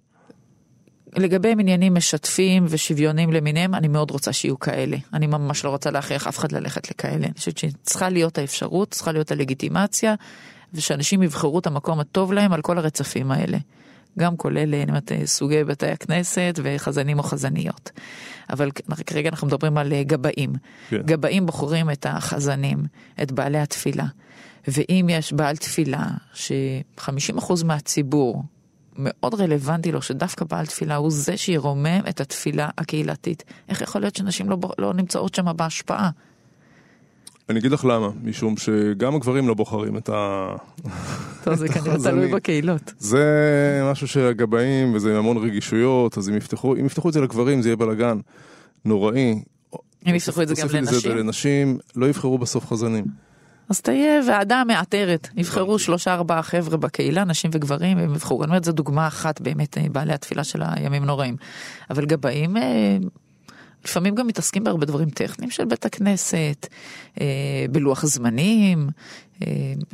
לגבי 1.16 1.54
מניינים 1.54 1.94
משתפים 1.94 2.66
ושוויונים 2.68 3.32
למיניהם, 3.32 3.74
אני 3.74 3.88
מאוד 3.88 4.10
רוצה 4.10 4.32
שיהיו 4.32 4.58
כאלה. 4.58 4.96
אני 5.12 5.26
ממש 5.26 5.64
לא 5.64 5.70
רוצה 5.70 5.90
להכריח 5.90 6.26
אף 6.26 6.38
אחד 6.38 6.52
ללכת 6.52 6.90
לכאלה. 6.90 7.26
אני 7.26 7.34
חושבת 7.38 7.58
שצריכה 7.58 8.08
להיות 8.08 8.38
האפשרות, 8.38 8.90
צריכה 8.90 9.12
להיות 9.12 9.30
הלגיטימציה, 9.30 10.14
ושאנשים 10.74 11.22
יבחרו 11.22 11.58
את 11.58 11.66
המקום 11.66 12.00
הטוב 12.00 12.32
להם 12.32 12.52
על 12.52 12.62
כל 12.62 12.78
הרצפים 12.78 13.30
האלה. 13.30 13.58
גם 14.18 14.36
כולל 14.36 14.74
אני 14.74 14.84
אומרת, 14.88 15.12
סוגי 15.24 15.64
בתי 15.64 15.86
הכנסת 15.86 16.58
וחזנים 16.62 17.18
או 17.18 17.22
חזניות. 17.22 17.90
אבל 18.50 18.70
כרגע 19.06 19.28
אנחנו 19.28 19.46
מדברים 19.46 19.78
על 19.78 19.92
אה, 19.92 20.02
גבאים. 20.02 20.52
כן. 20.88 21.02
גבאים 21.04 21.46
בוחרים 21.46 21.90
את 21.90 22.06
החזנים, 22.08 22.84
את 23.22 23.32
בעלי 23.32 23.58
התפילה. 23.58 24.06
ואם 24.68 25.06
יש 25.10 25.32
בעל 25.32 25.56
תפילה 25.56 26.06
ש-50% 26.34 27.64
מהציבור 27.64 28.42
מאוד 28.96 29.34
רלוונטי 29.34 29.92
לו 29.92 30.02
שדווקא 30.02 30.44
בעל 30.44 30.66
תפילה 30.66 30.96
הוא 30.96 31.10
זה 31.10 31.36
שירומם 31.36 32.00
את 32.08 32.20
התפילה 32.20 32.68
הקהילתית. 32.78 33.44
איך 33.68 33.80
יכול 33.80 34.00
להיות 34.00 34.16
שנשים 34.16 34.50
לא, 34.50 34.58
לא 34.78 34.94
נמצאות 34.94 35.34
שם 35.34 35.56
בהשפעה? 35.56 36.10
אני 37.50 37.58
אגיד 37.58 37.72
לך 37.72 37.84
למה, 37.84 38.08
משום 38.24 38.56
שגם 38.56 39.14
הגברים 39.14 39.48
לא 39.48 39.54
בוחרים 39.54 39.96
את 39.96 40.08
ה... 40.08 40.48
טוב, 41.44 41.54
זה 41.54 41.68
כנראה. 41.68 41.96
תלוי 42.10 42.28
בקהילות. 42.28 42.92
זה 42.98 43.82
משהו 43.90 44.08
שהגבאים, 44.08 44.94
וזה 44.94 45.10
עם 45.10 45.16
המון 45.16 45.36
רגישויות, 45.36 46.18
אז 46.18 46.28
אם 46.28 46.36
יפתחו, 46.36 46.74
אם 46.74 46.86
יפתחו 46.86 47.08
את 47.08 47.14
זה 47.14 47.20
לגברים 47.20 47.62
זה 47.62 47.68
יהיה 47.68 47.76
בלאגן 47.76 48.18
נוראי. 48.84 49.42
אם 50.06 50.14
יפתחו 50.14 50.42
את 50.42 50.48
זה 50.48 50.54
גם 50.62 50.68
לנשים, 50.72 51.16
לנשים, 51.16 51.78
לא 51.96 52.06
יבחרו 52.06 52.38
בסוף 52.38 52.66
חזנים. 52.66 53.04
אז 53.68 53.80
תהיה 53.80 54.20
ועדה 54.28 54.62
מאתרת. 54.66 55.28
יבחרו 55.36 55.78
שלושה 55.78 56.14
ארבעה 56.14 56.42
חבר'ה 56.42 56.76
בקהילה, 56.76 57.24
נשים 57.24 57.50
וגברים, 57.54 57.98
והם 57.98 58.14
יבחרו. 58.14 58.42
אני 58.42 58.50
אומרת, 58.50 58.64
זו 58.64 58.72
דוגמה 58.72 59.06
אחת 59.06 59.40
באמת, 59.40 59.78
אה, 59.78 59.86
בעלי 59.92 60.12
התפילה 60.12 60.44
של 60.44 60.62
הימים 60.64 61.04
נוראים. 61.04 61.36
אבל 61.90 62.06
גבאים... 62.06 62.56
לפעמים 63.88 64.14
גם 64.14 64.26
מתעסקים 64.26 64.64
בהרבה 64.64 64.86
דברים 64.86 65.10
טכניים 65.10 65.50
של 65.50 65.64
בית 65.64 65.86
הכנסת, 65.86 66.66
אה, 67.20 67.26
בלוח 67.72 68.06
זמנים, 68.06 68.88
אה, 69.42 69.46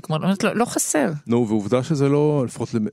כמו, 0.03 0.17
אומרת, 0.17 0.45
לא, 0.45 0.57
לא 0.57 0.65
חסר. 0.65 1.13
נו, 1.27 1.49
ועובדה 1.49 1.83
שזה 1.83 2.09
לא, 2.09 2.45
לפחות 2.47 2.75
למ- 2.75 2.87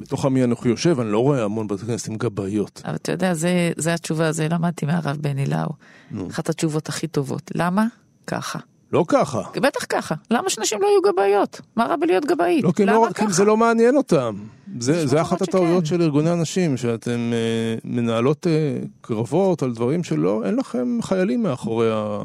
בתוך 0.00 0.24
עמי 0.24 0.44
אנוכי 0.44 0.68
יושב, 0.68 1.00
אני 1.00 1.12
לא 1.12 1.18
רואה 1.18 1.44
המון 1.44 1.66
בתי 1.68 1.86
כנסת 1.86 2.08
עם 2.08 2.16
גבאיות. 2.16 2.82
אבל 2.84 2.94
אתה 2.94 3.12
יודע, 3.12 3.34
זה, 3.34 3.72
זה 3.76 3.94
התשובה, 3.94 4.32
זה 4.32 4.48
למדתי 4.48 4.86
מהרב 4.86 5.16
בני 5.20 5.46
לאו. 5.46 5.68
נו. 6.10 6.28
אחת 6.30 6.48
התשובות 6.48 6.88
הכי 6.88 7.06
טובות. 7.06 7.50
למה? 7.54 7.86
ככה. 8.26 8.58
לא 8.92 9.04
ככה. 9.08 9.42
בטח 9.56 9.84
ככה. 9.88 10.14
למה 10.30 10.50
שנשים 10.50 10.82
לא 10.82 10.86
יהיו 10.86 11.12
גבאיות? 11.12 11.60
מה 11.76 11.84
רע 11.84 11.96
בלהיות 11.96 12.24
גבאית? 12.24 12.64
לא, 12.64 12.72
כי 12.72 12.84
לא? 12.84 13.06
כי 13.14 13.24
זה 13.28 13.44
לא 13.44 13.56
מעניין 13.56 13.96
אותם. 13.96 14.36
זה, 14.78 15.06
זה 15.06 15.22
אחת 15.22 15.42
הטעויות. 15.42 15.86
של 15.86 16.02
ארגוני 16.02 16.30
הנשים, 16.30 16.76
שאתם 16.76 17.32
אה, 17.32 17.74
מנהלות 17.84 18.46
אה, 18.46 18.76
קרבות 19.00 19.62
על 19.62 19.72
דברים 19.72 20.04
שלא, 20.04 20.42
אין 20.44 20.56
לכם 20.56 20.98
חיילים 21.02 21.42
מאחורי 21.42 21.88
ה... 21.92 22.18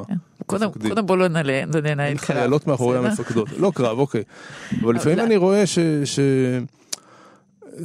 קודם, 0.46 0.68
מפקדים. 0.68 0.90
קודם 0.90 1.06
בוא 1.06 1.18
לא 1.18 1.28
ננהל, 1.28 1.50
אין 1.50 2.18
קרב. 2.18 2.18
חיילות 2.18 2.68
מאחורי? 2.68 2.98
המפקדות. 2.98 3.48
לא 3.58 3.72
קרב, 3.76 4.00
אוקיי. 4.00 4.24
אבל 4.82 4.96
לפעמים. 4.96 5.20
אני 5.20 5.38
רואה 5.38 5.66
ש... 5.66 5.80
ש... 6.06 6.20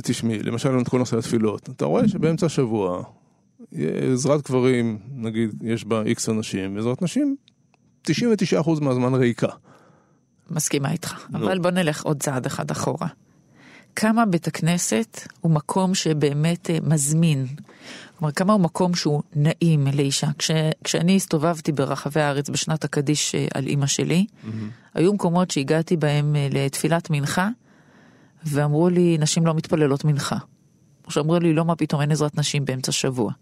תשמעי, 0.02 0.42
למשל 0.42 0.68
עם 0.68 0.84
כל 0.84 0.98
נושא 0.98 1.18
התפילות, 1.18 1.68
אתה 1.76 1.84
רואה 1.84 2.08
שבאמצע 2.08 2.46
השבוע, 2.46 3.02
עזרת 4.12 4.48
גברים, 4.48 4.98
נגיד, 5.16 5.50
יש 5.62 5.84
בה 5.84 6.02
איקס 6.02 6.28
אנשים, 6.28 6.76
ועזרת 6.76 7.02
נשים, 7.02 7.36
99% 8.06 8.80
מהזמן 8.80 9.14
ריקה. 9.14 9.48
מסכימה 10.50 10.92
איתך. 10.92 11.26
נו. 11.30 11.38
אבל 11.38 11.58
בוא 11.58 11.70
נלך 11.70 12.02
עוד 12.02 12.22
צעד 12.22 12.46
אחד 12.46 12.70
אחורה. 12.70 13.08
כמה 13.96 14.26
בית 14.26 14.46
הכנסת 14.46 15.20
הוא 15.40 15.52
מקום 15.52 15.94
שבאמת 15.94 16.70
אה, 16.70 16.78
מזמין. 16.82 17.46
כלומר, 18.18 18.32
כמה 18.32 18.52
הוא 18.52 18.60
מקום 18.60 18.94
שהוא 18.94 19.22
נעים 19.36 19.86
לאישה. 19.94 20.28
כש, 20.38 20.50
כשאני 20.84 21.16
הסתובבתי 21.16 21.72
ברחבי 21.72 22.20
הארץ 22.20 22.50
בשנת 22.50 22.84
הקדיש 22.84 23.34
אה, 23.34 23.46
על 23.54 23.66
אימא 23.66 23.86
שלי, 23.86 24.26
היו 24.94 25.14
מקומות 25.14 25.50
שהגעתי 25.50 25.96
בהם 25.96 26.36
אה, 26.36 26.48
לתפילת 26.50 27.10
מנחה, 27.10 27.48
ואמרו 28.46 28.88
לי, 28.88 29.16
נשים 29.20 29.46
לא 29.46 29.54
מתפללות 29.54 30.04
מנחה. 30.04 30.36
או 31.06 31.10
שאמרו 31.10 31.38
לי, 31.38 31.52
לא, 31.52 31.64
מה 31.64 31.76
פתאום, 31.76 32.00
אין 32.00 32.10
עזרת 32.10 32.38
נשים 32.38 32.64
באמצע 32.64 32.92
שבוע. 32.92 33.32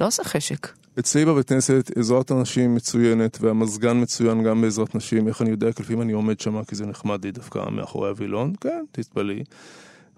לא 0.00 0.06
עושה 0.06 0.24
חשק. 0.24 0.68
אצלי 1.00 1.24
בבית 1.24 1.48
כנסת 1.48 1.90
עזרת 1.96 2.30
הנשים 2.30 2.74
מצוינת, 2.74 3.38
והמזגן 3.40 4.00
מצוין 4.00 4.42
גם 4.42 4.60
בעזרת 4.60 4.94
נשים. 4.94 5.28
איך 5.28 5.42
אני 5.42 5.50
יודע? 5.50 5.72
כי 5.72 5.82
לפעמים 5.82 6.02
אני 6.02 6.12
עומד 6.12 6.40
שם, 6.40 6.64
כי 6.64 6.76
זה 6.76 6.86
נחמד 6.86 7.24
לי 7.24 7.32
דווקא 7.32 7.58
מאחורי 7.70 8.08
הווילון. 8.08 8.52
כן, 8.60 8.84
תתפלאי. 8.92 9.44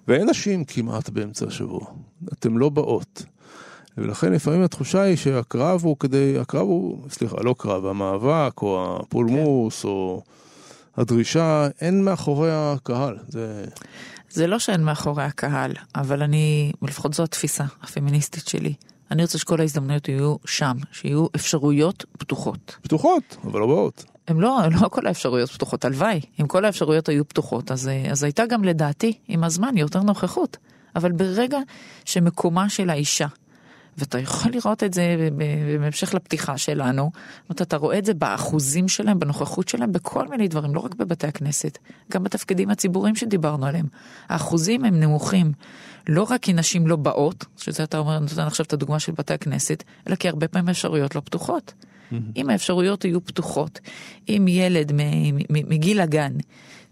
ואין 0.08 0.30
נשים 0.30 0.64
כמעט 0.64 1.08
באמצע 1.08 1.46
השבוע. 1.46 1.86
אתן 2.32 2.52
לא 2.52 2.68
באות. 2.68 3.22
ולכן 3.98 4.32
לפעמים 4.32 4.62
התחושה 4.62 5.02
היא 5.02 5.16
שהקרב 5.16 5.80
הוא 5.84 5.96
כדי, 6.00 6.38
הקרב 6.38 6.66
הוא, 6.66 7.08
סליחה, 7.10 7.36
לא 7.42 7.54
קרב, 7.58 7.86
המאבק, 7.86 8.62
או 8.62 8.98
הפולמוס, 9.00 9.84
או 9.84 10.22
הדרישה, 10.96 11.68
אין 11.80 12.04
מאחורי 12.04 12.50
הקהל. 12.52 13.16
זה... 13.28 13.64
זה 14.30 14.46
לא 14.46 14.58
שאין 14.58 14.84
מאחורי 14.84 15.24
הקהל, 15.24 15.72
אבל 15.94 16.22
אני, 16.22 16.72
לפחות 16.82 17.14
זו 17.14 17.22
התפיסה 17.22 17.64
הפמיניסטית 17.82 18.48
שלי. 18.48 18.74
אני 19.12 19.22
רוצה 19.22 19.38
שכל 19.38 19.60
ההזדמנויות 19.60 20.08
יהיו 20.08 20.36
שם, 20.44 20.76
שיהיו 20.92 21.26
אפשרויות 21.36 22.04
פתוחות. 22.18 22.76
פתוחות, 22.82 23.36
אבל 23.44 23.60
לא 23.60 23.66
באות. 23.66 24.04
הם 24.28 24.40
לא, 24.40 24.58
לא 24.80 24.88
כל 24.88 25.06
האפשרויות 25.06 25.50
פתוחות, 25.50 25.84
הלוואי. 25.84 26.20
אם 26.40 26.46
כל 26.46 26.64
האפשרויות 26.64 27.08
היו 27.08 27.28
פתוחות, 27.28 27.70
אז, 27.70 27.88
אה, 27.88 28.10
אז 28.10 28.22
הייתה 28.22 28.46
גם 28.46 28.64
לדעתי, 28.64 29.18
עם 29.28 29.44
הזמן, 29.44 29.76
יותר 29.76 30.00
נוכחות. 30.00 30.56
אבל 30.96 31.12
ברגע 31.12 31.58
שמקומה 32.04 32.68
של 32.68 32.90
האישה, 32.90 33.26
ואתה 33.98 34.18
יכול 34.18 34.52
לראות 34.52 34.82
את 34.82 34.94
זה 34.94 35.28
בהמשך 35.80 36.14
לפתיחה 36.14 36.58
שלנו, 36.58 37.10
זאת 37.14 37.50
אומרת, 37.50 37.62
אתה 37.62 37.76
רואה 37.76 37.98
את 37.98 38.04
זה 38.04 38.14
באחוזים 38.14 38.88
שלהם, 38.88 39.18
בנוכחות 39.18 39.68
שלהם, 39.68 39.92
בכל 39.92 40.28
מיני 40.28 40.48
דברים, 40.48 40.74
לא 40.74 40.80
רק 40.80 40.94
בבתי 40.94 41.26
הכנסת, 41.26 41.78
גם 42.10 42.24
בתפקידים 42.24 42.70
הציבוריים 42.70 43.16
שדיברנו 43.16 43.66
עליהם. 43.66 43.86
האחוזים 44.28 44.84
הם 44.84 45.00
נמוכים, 45.00 45.52
לא 46.08 46.26
רק 46.30 46.42
כי 46.42 46.52
נשים 46.52 46.86
לא 46.86 46.96
באות, 46.96 47.44
שזה 47.56 47.84
אתה 47.84 47.98
אומר, 47.98 48.18
נותן 48.18 48.42
עכשיו 48.42 48.66
את 48.66 48.72
הדוגמה 48.72 48.98
של 48.98 49.12
בתי 49.12 49.34
הכנסת, 49.34 49.84
אלא 50.08 50.14
כי 50.14 50.28
הרבה 50.28 50.48
פעמים 50.48 50.68
האפשרויות 50.68 51.14
לא 51.14 51.20
פתוחות. 51.20 51.74
אם 52.36 52.50
האפשרויות 52.50 53.04
יהיו 53.04 53.24
פתוחות, 53.24 53.80
אם 54.28 54.46
ילד 54.48 54.92
מגיל 55.50 56.00
הגן 56.00 56.32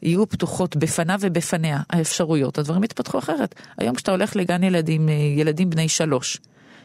יהיו 0.03 0.29
פתוחות 0.29 0.77
בפניו 0.77 1.19
ובפניה 1.23 1.81
האפשרויות, 1.91 2.59
הדברים 2.59 2.85
יתפתחו 2.85 3.19
אחרת. 3.19 3.55
היום 3.79 3.95
כשאתה 3.95 4.11
הולך 4.11 4.37
לגן 4.37 4.63
ילדים, 4.65 5.09
אה, 5.09 5.15
ילדים 5.15 5.71
בני 5.71 5.89
שלוש, 5.89 6.39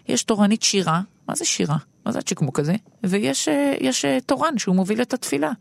יש 0.08 0.24
תורנית 0.24 0.64
שירה, 0.64 1.02
מה 1.28 1.36
זה 1.36 1.46
שירה? 1.46 1.78
מה 2.06 2.12
זה 2.12 2.20
הצ'יקמוק 2.20 2.60
הזה? 2.60 2.76
ויש 3.04 3.48
אה, 3.48 3.74
יש, 3.80 4.06
אה, 4.06 4.18
תורן 4.26 4.58
שהוא 4.58 4.76
מוביל 4.76 5.02
את 5.02 5.14
התפילה. 5.14 5.52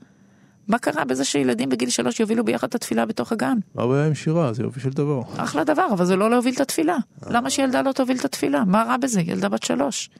מה 0.68 0.78
קרה 0.78 1.04
בזה 1.04 1.24
שילדים 1.24 1.68
בגיל 1.68 1.90
שלוש 1.90 2.20
יובילו 2.20 2.44
ביחד 2.44 2.68
את 2.68 2.74
התפילה 2.74 3.06
בתוך 3.06 3.32
הגן? 3.32 3.58
מה 3.74 3.82
הבעיה 3.82 4.06
עם 4.06 4.14
שירה? 4.14 4.52
זה 4.52 4.62
יופי 4.62 4.80
של 4.80 4.90
דבר. 4.90 5.20
אחלה 5.36 5.64
דבר, 5.64 5.86
אבל 5.92 6.04
זה 6.04 6.16
לא 6.16 6.30
להוביל 6.30 6.54
את 6.54 6.60
התפילה. 6.60 6.96
למה 7.30 7.50
שילדה 7.50 7.82
לא 7.82 7.92
תוביל 7.92 8.16
את 8.16 8.24
התפילה? 8.24 8.64
מה 8.64 8.82
רע 8.82 8.96
בזה? 8.96 9.20
ילדה 9.20 9.48
בת 9.48 9.62
שלוש. 9.62 10.10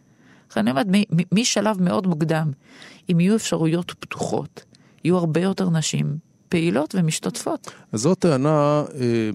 אני 0.57 0.71
אומרת, 0.71 0.87
משלב 1.33 1.83
מאוד 1.83 2.07
מוקדם, 2.07 2.51
אם 3.13 3.21
יהיו 3.21 3.37
אפשרויות 3.37 3.93
פתוחות, 4.01 4.65
יהיו 5.05 5.17
הרבה 5.17 5.41
יותר 5.41 5.71
נשים 5.71 6.17
פעילות 6.49 6.95
ומשתתפות. 6.99 7.71
אז 7.93 8.01
זו 8.01 8.15
טענה 8.15 8.85
אה, 8.95 9.31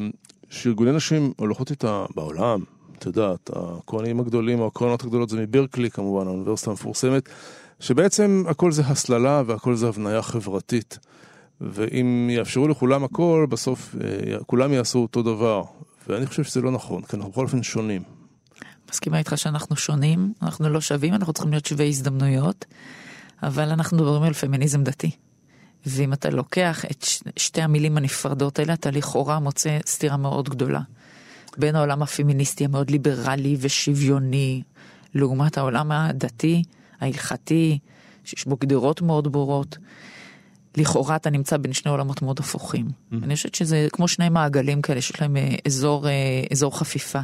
שארגוני 0.49 0.91
נשים 0.91 1.33
הולכות 1.37 1.71
איתה 1.71 2.05
בעולם, 2.15 2.63
את 2.99 3.05
יודעת, 3.05 3.49
הכהנים 3.55 4.19
הגדולים 4.19 4.59
או 4.59 4.67
הקרנות 4.67 5.03
הגדולות 5.03 5.29
זה 5.29 5.37
מברקלי 5.37 5.91
כמובן, 5.91 6.27
האוניברסיטה 6.27 6.71
המפורסמת, 6.71 7.29
שבעצם 7.79 8.43
הכל 8.47 8.71
זה 8.71 8.81
הסללה 8.85 9.43
והכל 9.45 9.75
זה 9.75 9.87
הבניה 9.87 10.21
חברתית. 10.21 10.99
ואם 11.61 12.29
יאפשרו 12.31 12.67
לכולם 12.67 13.03
הכל, 13.03 13.47
בסוף 13.49 13.95
אה, 14.01 14.37
כולם 14.45 14.73
יעשו 14.73 14.99
אותו 14.99 15.23
דבר. 15.23 15.63
ואני 16.07 16.25
חושב 16.25 16.43
שזה 16.43 16.61
לא 16.61 16.71
נכון, 16.71 17.01
כי 17.01 17.15
אנחנו 17.15 17.31
בכל 17.31 17.43
אופן 17.43 17.63
שונים. 17.63 18.01
מסכימה 18.91 19.17
איתך 19.19 19.33
שאנחנו 19.37 19.75
שונים, 19.75 20.33
אנחנו 20.41 20.69
לא 20.69 20.81
שווים, 20.81 21.13
אנחנו 21.13 21.33
צריכים 21.33 21.51
להיות 21.51 21.65
שווי 21.65 21.87
הזדמנויות, 21.87 22.65
אבל 23.43 23.69
אנחנו 23.69 23.97
מדברים 23.97 24.23
על 24.23 24.33
פמיניזם 24.33 24.83
דתי. 24.83 25.11
ואם 25.85 26.13
אתה 26.13 26.29
לוקח 26.29 26.85
את 26.85 27.05
שתי 27.37 27.61
המילים 27.61 27.97
הנפרדות 27.97 28.59
האלה, 28.59 28.73
אתה 28.73 28.91
לכאורה 28.91 29.39
מוצא 29.39 29.77
סתירה 29.85 30.17
מאוד 30.17 30.49
גדולה. 30.49 30.81
בין 31.57 31.75
העולם 31.75 32.01
הפמיניסטי 32.01 32.65
המאוד 32.65 32.89
ליברלי 32.89 33.57
ושוויוני, 33.59 34.61
לעומת 35.15 35.57
העולם 35.57 35.91
הדתי, 35.91 36.63
ההלכתי, 37.01 37.79
שיש 38.23 38.45
בו 38.45 38.57
גדרות 38.59 39.01
מאוד 39.01 39.31
ברורות. 39.31 39.77
לכאורה 40.77 41.15
אתה 41.15 41.29
נמצא 41.29 41.57
בין 41.57 41.73
שני 41.73 41.91
עולמות 41.91 42.21
מאוד 42.21 42.39
הפוכים. 42.39 42.87
אני 43.23 43.35
חושבת 43.35 43.55
שזה 43.55 43.87
כמו 43.91 44.07
שני 44.07 44.29
מעגלים 44.29 44.81
כאלה 44.81 45.01
שיש 45.01 45.21
להם 45.21 45.37
אה, 45.37 45.55
אזור, 45.65 46.07
אה, 46.07 46.13
אזור 46.51 46.79
חפיפה. 46.79 47.19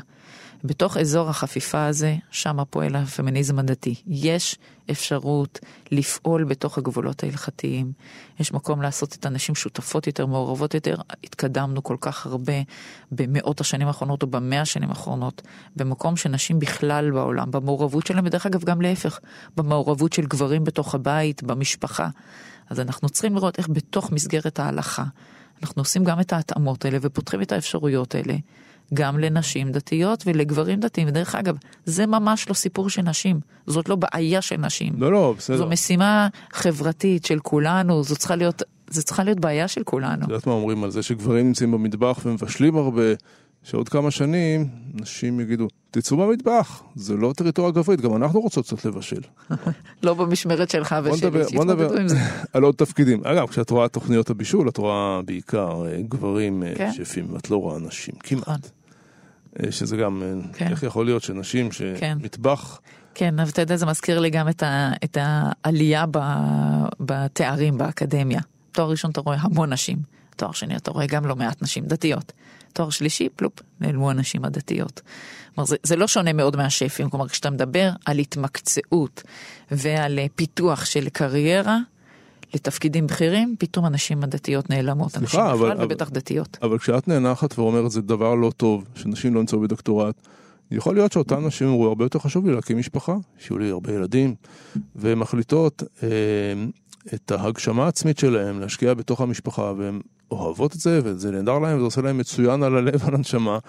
בתוך 0.63 0.97
אזור 0.97 1.29
החפיפה 1.29 1.85
הזה, 1.85 2.15
שם 2.31 2.57
פועל 2.69 2.95
הפמיניזם 2.95 3.59
הדתי. 3.59 3.95
יש 4.07 4.57
אפשרות 4.91 5.59
לפעול 5.91 6.43
בתוך 6.43 6.77
הגבולות 6.77 7.23
ההלכתיים. 7.23 7.91
יש 8.39 8.53
מקום 8.53 8.81
לעשות 8.81 9.15
את 9.15 9.25
הנשים 9.25 9.55
שותפות 9.55 10.07
יותר, 10.07 10.25
מעורבות 10.25 10.73
יותר. 10.73 10.95
התקדמנו 11.23 11.83
כל 11.83 11.97
כך 12.01 12.25
הרבה 12.25 12.53
במאות 13.11 13.61
השנים 13.61 13.87
האחרונות 13.87 14.23
או 14.23 14.27
במאה 14.27 14.61
השנים 14.61 14.89
האחרונות, 14.89 15.41
במקום 15.75 16.17
שנשים 16.17 16.59
בכלל 16.59 17.11
בעולם, 17.11 17.51
במעורבות 17.51 18.07
שלהם, 18.07 18.25
ודרך 18.25 18.45
אגב 18.45 18.63
גם 18.63 18.81
להפך, 18.81 19.19
במעורבות 19.57 20.13
של 20.13 20.25
גברים 20.25 20.63
בתוך 20.63 20.95
הבית, 20.95 21.43
במשפחה. 21.43 22.09
אז 22.69 22.79
אנחנו 22.79 23.09
צריכים 23.09 23.35
לראות 23.35 23.57
איך 23.57 23.69
בתוך 23.69 24.11
מסגרת 24.11 24.59
ההלכה 24.59 25.03
אנחנו 25.63 25.81
עושים 25.81 26.03
גם 26.03 26.19
את 26.19 26.33
ההתאמות 26.33 26.85
האלה 26.85 26.97
ופותחים 27.01 27.41
את 27.41 27.51
האפשרויות 27.51 28.15
האלה 28.15 28.33
גם 28.93 29.19
לנשים 29.19 29.71
דתיות 29.71 30.23
ולגברים 30.27 30.79
דתיים. 30.79 31.07
ודרך 31.07 31.35
אגב, 31.35 31.57
זה 31.85 32.05
ממש 32.05 32.49
לא 32.49 32.53
סיפור 32.53 32.89
של 32.89 33.01
נשים, 33.01 33.39
זאת 33.67 33.89
לא 33.89 33.95
בעיה 33.95 34.41
של 34.41 34.57
נשים. 34.57 34.93
לא, 34.97 35.11
לא, 35.11 35.33
בסדר. 35.37 35.57
זו 35.57 35.67
משימה 35.67 36.27
חברתית 36.53 37.25
של 37.25 37.39
כולנו, 37.39 38.03
זו 38.03 38.15
צריכה 38.15 38.35
להיות, 38.35 38.63
זו 38.89 39.03
צריכה 39.03 39.23
להיות 39.23 39.39
בעיה 39.39 39.67
של 39.67 39.83
כולנו. 39.83 40.23
את 40.23 40.29
יודעת 40.29 40.47
מה 40.47 40.53
אומרים 40.53 40.83
על 40.83 40.91
זה 40.91 41.03
שגברים 41.03 41.47
נמצאים 41.47 41.71
במטבח 41.71 42.19
ומבשלים 42.25 42.77
הרבה, 42.77 43.03
שעוד 43.65 43.89
כמה 43.89 44.11
שנים 44.11 44.67
נשים 44.93 45.39
יגידו, 45.39 45.67
תצאו 45.91 46.17
מהמטבח, 46.17 46.83
זה 46.95 47.13
לא 47.17 47.33
טריטוריה 47.37 47.71
גברית, 47.71 48.01
גם 48.01 48.15
אנחנו 48.15 48.39
רוצות 48.39 48.65
קצת 48.65 48.85
לבשל. 48.85 49.21
לא 50.03 50.13
במשמרת 50.13 50.69
שלך 50.69 50.95
ושלי, 51.03 51.43
שיתמודדו 51.47 51.97
עם 51.97 52.07
זה. 52.07 52.17
על 52.53 52.63
עוד 52.63 52.75
תפקידים. 52.75 53.21
אגב, 53.25 53.47
כשאת 53.47 53.69
רואה 53.69 53.87
תוכניות 53.87 54.29
הבישול, 54.29 54.69
את 54.69 54.77
רואה 54.77 55.21
בעיקר 55.25 55.85
אה, 55.85 56.01
גברים 56.01 56.63
אה, 56.63 56.73
כן. 56.75 56.91
שפים, 56.93 57.35
את 57.37 57.49
לא 57.49 57.57
רואה 57.57 57.79
נשים, 57.79 58.15
נכון. 58.23 58.43
כמעט. 58.45 58.69
אה, 59.63 59.71
שזה 59.71 59.97
גם, 59.97 60.23
כן. 60.53 60.67
איך 60.67 60.83
יכול 60.83 61.05
להיות 61.05 61.23
שנשים 61.23 61.69
כן. 61.69 62.17
שמטבח, 62.21 62.79
כן, 63.15 63.39
אבל 63.39 63.49
אתה 63.49 63.61
יודע, 63.61 63.75
זה 63.75 63.85
מזכיר 63.85 64.19
לי 64.19 64.29
גם 64.29 64.49
את, 64.49 64.63
ה, 64.63 64.91
את 65.03 65.17
העלייה 65.21 66.05
ב, 66.11 66.19
בתארים 66.99 67.77
באקדמיה. 67.77 68.39
תואר 68.71 68.89
ראשון 68.89 69.11
אתה 69.11 69.21
רואה 69.21 69.37
המון 69.39 69.73
נשים, 69.73 69.97
תואר 70.35 70.51
שני 70.51 70.75
אתה 70.75 70.91
רואה 70.91 71.05
גם 71.05 71.25
לא 71.25 71.35
מעט 71.35 71.61
נשים 71.61 71.85
דתיות. 71.85 72.31
תואר 72.73 72.89
שלישי, 72.89 73.29
פלופ, 73.35 73.53
נעלמו 73.81 74.09
הנשים 74.09 74.45
הדתיות. 74.45 75.01
כלומר, 75.55 75.65
זה, 75.67 75.75
זה 75.83 75.95
לא 75.95 76.07
שונה 76.07 76.33
מאוד 76.33 76.55
מהשפים, 76.55 77.09
כלומר, 77.09 77.27
כשאתה 77.27 77.49
מדבר 77.49 77.89
על 78.05 78.19
התמקצעות 78.19 79.23
ועל 79.71 80.19
אה, 80.19 80.25
פיתוח 80.35 80.85
של 80.85 81.09
קריירה 81.09 81.77
לתפקידים 82.53 83.07
בכירים, 83.07 83.55
פתאום 83.59 83.85
הנשים 83.85 84.23
הדתיות 84.23 84.69
נעלמות. 84.69 85.11
סליחה, 85.11 85.21
הנשים 85.41 85.59
אבל- 85.59 85.69
בכלל 85.69 85.77
אבל- 85.77 85.85
ובטח 85.85 86.09
דתיות. 86.09 86.57
אבל 86.61 86.77
כשאת 86.79 87.07
נאנחת 87.07 87.59
ואומרת 87.59 87.91
זה 87.91 88.01
דבר 88.01 88.35
לא 88.35 88.51
טוב, 88.57 88.85
שנשים 88.95 89.33
לא 89.33 89.39
נמצאו 89.39 89.59
בדוקטורט, 89.61 90.15
יכול 90.71 90.95
להיות 90.95 91.11
שאותן 91.11 91.45
נשים 91.45 91.67
אמרו, 91.67 91.87
הרבה 91.87 92.05
יותר 92.05 92.19
חשוב 92.19 92.45
לי 92.47 92.53
להקים 92.55 92.77
משפחה, 92.77 93.15
שיהיו 93.39 93.57
לי 93.59 93.69
הרבה 93.69 93.93
ילדים, 93.93 94.35
והן 94.95 95.17
מחליטות 95.17 95.83
אה, 96.03 96.07
את 97.13 97.31
ההגשמה 97.31 97.85
העצמית 97.85 98.17
שלהן, 98.17 98.59
להשקיע 98.59 98.93
בתוך 98.93 99.21
המשפחה, 99.21 99.73
והן 99.77 100.01
אוהבות 100.31 100.75
את 100.75 100.79
זה, 100.79 100.99
וזה 101.03 101.31
נהדר 101.31 101.59
להן, 101.59 101.75
וזה 101.75 101.85
עושה 101.85 102.01
להן 102.01 102.19
מצוין 102.19 102.63
על 102.63 102.77
הלב 102.77 103.03
ועל 103.03 103.15
הנשמה. 103.15 103.59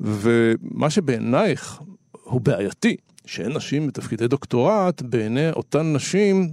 ומה 0.00 0.90
שבעינייך 0.90 1.80
הוא 2.12 2.40
בעייתי, 2.40 2.96
שאין 3.26 3.52
נשים 3.52 3.86
בתפקידי 3.86 4.28
דוקטורט, 4.28 5.02
בעיני 5.02 5.50
אותן 5.50 5.92
נשים 5.92 6.48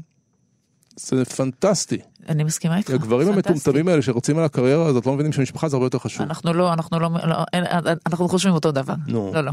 זה 0.97 1.25
פנטסטי. 1.25 1.97
אני 2.29 2.43
מסכימה 2.43 2.77
איתך. 2.77 2.87
כי 2.87 2.93
הגברים 2.93 3.27
פנטסטי. 3.33 3.49
המטומטמים 3.53 3.87
האלה 3.87 4.01
שרוצים 4.01 4.37
על 4.37 4.43
הקריירה 4.43 4.85
הזאת 4.85 5.05
לא 5.05 5.13
מבינים 5.13 5.33
שמשפחה 5.33 5.69
זה 5.69 5.75
הרבה 5.75 5.85
יותר 5.85 5.99
חשוב. 5.99 6.21
אנחנו 6.21 6.53
לא, 6.53 6.73
אנחנו 6.73 6.99
לא, 6.99 7.09
לא 7.23 7.35
אין, 7.53 7.63
אנחנו 8.07 8.29
חושבים 8.29 8.53
אותו 8.53 8.71
דבר. 8.71 8.93
נו. 9.07 9.31
לא, 9.33 9.41
לא. 9.41 9.51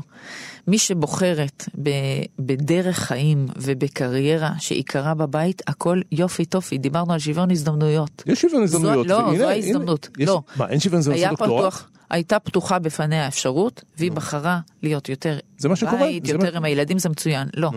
מי 0.68 0.78
שבוחרת 0.78 1.64
ב, 1.83 1.90
בדרך 2.38 2.98
חיים 2.98 3.46
ובקריירה 3.57 4.50
שעיקרה 4.59 5.14
בבית, 5.14 5.62
הכל 5.66 6.00
יופי 6.12 6.44
טופי. 6.44 6.78
דיברנו 6.78 7.12
על 7.12 7.18
שוויון 7.18 7.50
הזדמנויות. 7.50 8.22
יש 8.26 8.40
שוויון 8.42 8.62
הזדמנויות. 8.62 9.07
לא, 9.07 9.14
והנה, 9.14 9.28
זו 9.38 9.44
הנה, 9.44 9.48
ההזדמנות. 9.52 10.09
יש- 10.18 10.28
לא. 10.28 10.42
מה, 10.57 10.68
אין 10.68 10.80
שוויון 10.80 10.98
הזדמנויות? 11.00 11.38
פתוח, 11.38 11.88
הייתה 12.11 12.38
פתוחה 12.38 12.78
בפניה 12.78 13.24
האפשרות, 13.24 13.85
והיא 13.98 14.12
בחרה 14.12 14.61
להיות 14.83 15.09
יותר 15.09 15.38
זה 15.59 15.68
מה 15.68 15.76
שקורה, 15.76 15.98
בית, 15.98 16.28
יותר 16.28 16.57
עם 16.57 16.64
הילדים, 16.64 16.98
זה 16.98 17.09
מצוין. 17.09 17.48
לא. 17.57 17.70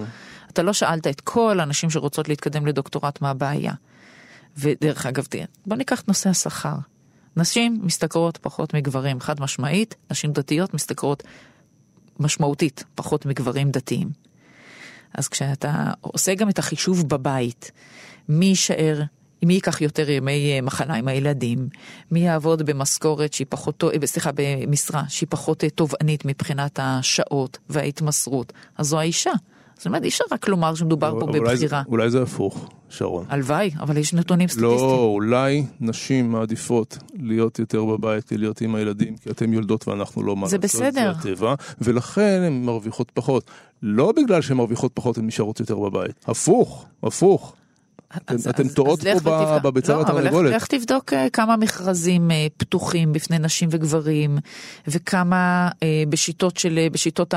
אתה 0.57 0.65
לא 0.65 0.73
שאלת 0.73 1.07
את 1.07 1.21
כל 1.21 1.59
הנשים 1.59 1.89
שרוצות 1.89 2.29
להתקדם 2.29 2.65
לדוקטורט 2.65 3.21
מה 3.21 3.29
הבעיה. 3.29 3.73
ודרך 4.57 5.05
אגב, 5.05 5.25
בוא 5.65 5.77
ניקח 5.77 6.01
את 6.01 6.07
נושא 6.07 6.29
השכר. 6.29 6.75
נשים 7.35 7.79
משתכרות 7.83 8.37
פחות 8.37 8.73
מגברים, 8.73 9.19
חד 9.19 9.41
משמעית, 9.41 9.95
נשים 10.11 10.31
דתיות 10.31 10.73
משתכרות 10.73 11.23
משמעותית 12.19 12.83
פחות 12.95 13.25
מגברים 13.25 13.71
דתיים. 13.71 14.09
אז 15.13 15.27
כשאתה 15.27 15.91
עושה 16.01 16.35
גם 16.35 16.49
את 16.49 16.59
החישוב 16.59 17.09
בבית, 17.09 17.71
מי 18.29 18.45
יישאר, 18.45 19.01
מי 19.43 19.53
ייקח 19.53 19.81
יותר 19.81 20.09
ימי 20.09 20.53
אה, 20.53 20.61
מחלה 20.61 20.93
עם 20.93 21.07
הילדים, 21.07 21.69
מי 22.11 22.19
יעבוד 22.19 22.61
במשכורת 22.61 23.33
שהיא 23.33 23.47
פחות, 23.49 23.83
אה, 23.83 24.07
סליחה, 24.07 24.31
במשרה 24.35 25.03
שהיא 25.09 25.27
פחות 25.29 25.63
אה, 25.63 25.69
תובענית 25.69 26.25
מבחינת 26.25 26.79
השעות 26.81 27.57
וההתמסרות, 27.69 28.53
אז 28.77 28.87
זו 28.87 28.99
האישה. 28.99 29.31
זאת 29.77 29.85
אומרת, 29.85 30.03
אי 30.03 30.07
אפשר 30.07 30.23
רק 30.31 30.47
לומר 30.47 30.75
שמדובר 30.75 31.11
פה 31.19 31.25
אולי 31.25 31.33
זה- 31.57 31.63
בבחירה. 31.65 31.83
אולי 31.87 32.09
זה 32.09 32.21
הפוך, 32.21 32.69
שרון. 32.89 33.25
הלוואי, 33.29 33.71
אבל 33.79 33.97
יש 33.97 34.13
נתונים 34.13 34.47
סטטיסטיים. 34.47 34.71
לא, 34.77 35.03
אולי 35.13 35.65
נשים 35.81 36.31
מעדיפות 36.31 36.97
להיות 37.19 37.59
יותר 37.59 37.85
בבית 37.85 38.31
להיות 38.31 38.61
עם 38.61 38.75
הילדים, 38.75 39.17
כי 39.17 39.29
אתן 39.29 39.53
יולדות 39.53 39.87
ואנחנו 39.87 40.23
לא 40.23 40.35
מה 40.35 40.47
זה 40.47 40.57
לעשות, 40.57 40.81
בסדר. 40.81 41.13
זה 41.21 41.29
הטבע, 41.31 41.55
ולכן 41.81 42.43
הן 42.47 42.63
מרוויחות 42.65 43.11
פחות. 43.13 43.43
לא 43.83 44.11
בגלל 44.17 44.41
שהן 44.41 44.57
מרוויחות 44.57 44.91
פחות, 44.93 45.17
הן 45.17 45.27
נשארות 45.27 45.59
יותר 45.59 45.79
בבית. 45.79 46.25
הפוך, 46.27 46.85
הפוך. 47.03 47.55
אז- 48.27 48.47
טועות 48.75 48.99
פה. 49.23 49.59
בביצה 49.59 49.93
לא, 49.93 49.97
והתרנגולת. 49.97 50.53
לך- 50.55 50.65
תבדוק 50.67 51.13
אה, 51.13 51.29
כמה 51.33 51.57
מכרזים 51.57 52.31
אה, 52.31 52.47
פתוחים 52.57 53.13
בפני 53.13 53.39
נשים 53.39 53.69
וגברים, 53.71 54.37
וכמה 54.87 55.69
אה, 55.83 56.03
בשיטות 56.09 56.57
של, 56.57 56.79
בשיטות 56.91 57.33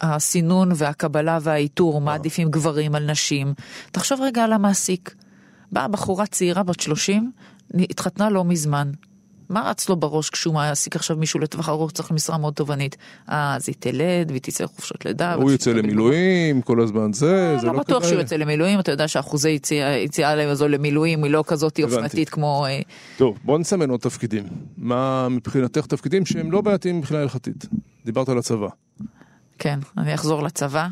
הסינון 0.00 0.68
והקבלה 0.74 1.38
והאיתור 1.42 2.00
מעדיפים 2.00 2.50
גברים 2.50 2.94
על 2.94 3.10
נשים. 3.10 3.54
תחשוב 3.92 4.20
רגע 4.20 4.44
על 4.44 4.52
המעסיק. 4.52 5.14
באה 5.72 5.88
בחורה 5.88 6.26
צעירה 6.26 6.62
בת 6.62 6.80
30, 6.80 7.30
התחתנה 7.74 8.30
לא 8.30 8.44
מזמן. 8.44 8.90
מה 9.54 9.70
רץ 9.70 9.88
לו 9.88 9.96
בראש 9.96 10.30
כשהוא 10.30 10.54
מעסיק 10.54 10.96
עכשיו 10.96 11.16
מישהו 11.16 11.40
לטווח 11.40 11.68
ארוך 11.68 11.92
צריך 11.92 12.10
משרה 12.10 12.38
מאוד 12.38 12.54
תובענית? 12.54 12.96
אה, 13.28 13.54
אז 13.56 13.68
היא 13.68 13.74
תלד 13.78 14.30
והיא 14.30 14.40
תצא 14.40 14.64
לחופשות 14.64 15.04
לידה. 15.04 15.34
הוא 15.34 15.50
יוצא 15.50 15.72
למילואים 15.72 16.62
כל 16.62 16.80
הזמן, 16.80 17.12
זה, 17.12 17.56
זה 17.60 17.66
לא 17.66 17.72
לא 17.72 17.78
בטוח 17.78 18.02
שהוא 18.02 18.10
כדאי. 18.10 18.22
יוצא 18.22 18.36
למילואים, 18.36 18.80
אתה 18.80 18.92
יודע 18.92 19.08
שאחוזי 19.08 19.50
יציאה 19.50 19.96
יציאה 19.96 20.50
הזו 20.50 20.68
למילואים 20.68 21.24
היא 21.24 21.32
לא 21.32 21.44
כזאת. 21.46 21.80
אופנתית 21.84 22.28
כמו... 22.28 22.66
אה, 22.66 22.80
טוב, 23.16 23.38
בוא 23.44 23.58
נסמן 23.58 23.90
עוד 23.90 24.00
תפקידים. 24.00 24.44
מה 24.78 25.28
מבחינתך 25.28 25.86
תפקידים 25.86 26.26
שהם 26.26 26.52
לא 26.52 26.60
בעייתיים 26.60 26.98
מבחינה 26.98 27.20
הלכתית? 27.20 27.66
דיברת 28.04 28.28
על 28.28 28.38
הצבא. 28.38 28.68
כן, 29.58 29.78
אני 29.98 30.14
אחזור 30.14 30.42
לצבא. 30.42 30.88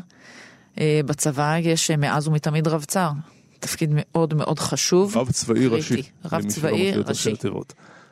אה, 0.79 1.01
בצבא 1.05 1.57
יש 1.57 1.91
אה, 1.91 1.97
מאז 1.97 2.27
ומתמיד 2.27 2.67
רב 2.67 2.83
צר. 2.83 3.09
תפקיד 3.59 3.89
מאוד 3.93 4.33
מאוד 4.33 4.59
חשוב. 4.59 5.17
רב 5.17 5.31
צבאי. 5.31 5.67
ראשי. 5.67 6.01
רב 6.31 6.45
צבאי 6.47 6.91
ראשי. 6.91 7.33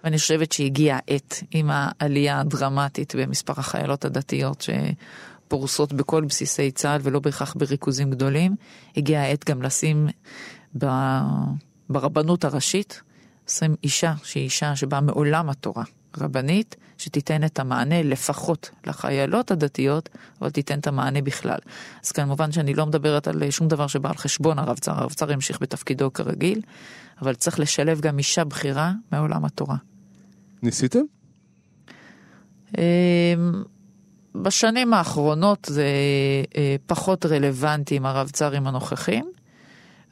ואני 0.04 0.18
חושבת 0.18 0.52
שהגיעה 0.52 1.00
העת 1.08 1.44
עם 1.52 1.70
העלייה 1.74 2.40
הדרמטית 2.40 3.16
במספר 3.16 3.54
החיילות 3.58 4.06
הדתיות 4.06 4.66
שפורסות 5.48 5.94
בכל 5.94 6.26
בסיסי 6.26 6.72
צה"ל 6.72 7.00
ולא 7.04 7.20
בהכרח 7.20 7.54
בריכוזים 7.54 8.10
גדולים. 8.10 8.56
הגיעה 8.98 9.24
העת 9.24 9.50
גם 9.50 9.62
לשים 9.62 10.08
ב... 10.78 10.86
ברבנות 11.90 12.46
הראשית, 12.46 13.02
לשים 13.48 13.76
אישה 13.84 14.14
שהיא 14.24 14.44
אישה 14.44 14.76
שבאה 14.76 15.02
מעולם 15.02 15.50
התורה, 15.50 15.84
רבנית 16.18 16.76
שתיתן 16.98 17.44
את 17.44 17.60
המענה 17.60 18.04
לפחות 18.04 18.70
לחיילות 18.88 19.52
הדתיות, 19.52 20.10
אבל 20.42 20.50
תיתן 20.50 20.80
את 20.80 20.88
המענה 20.88 21.22
בכלל. 21.22 21.60
אז 22.04 22.12
כמובן 22.12 22.52
שאני 22.52 22.74
לא 22.74 22.86
מדברת 22.86 23.28
על 23.28 23.52
שום 23.52 23.68
דבר 23.68 23.88
שבא 23.88 24.10
על 24.10 24.18
חשבון 24.18 24.60
הרב 24.60 24.78
צר, 24.78 24.92
הרב 24.92 25.14
צר 25.14 25.32
ימשיך 25.32 25.62
בתפקידו 25.62 26.14
כרגיל, 26.14 26.62
אבל 27.22 27.36
צריך 27.36 27.60
לשלב 27.60 28.02
גם 28.02 28.18
אישה 28.18 28.44
בכירה 28.44 28.92
מעולם 29.12 29.46
התורה. 29.46 29.76
ניסיתם? 30.64 31.00
אמ, 32.78 33.64
בשנים 34.36 34.94
האחרונות 34.94 35.68
זה 35.72 35.86
אה, 36.58 36.76
פחות 36.86 37.26
רלוונטי 37.26 37.96
עם 37.96 38.06
הרב 38.06 38.30
צרים 38.30 38.68
הנוכחים, 38.68 39.32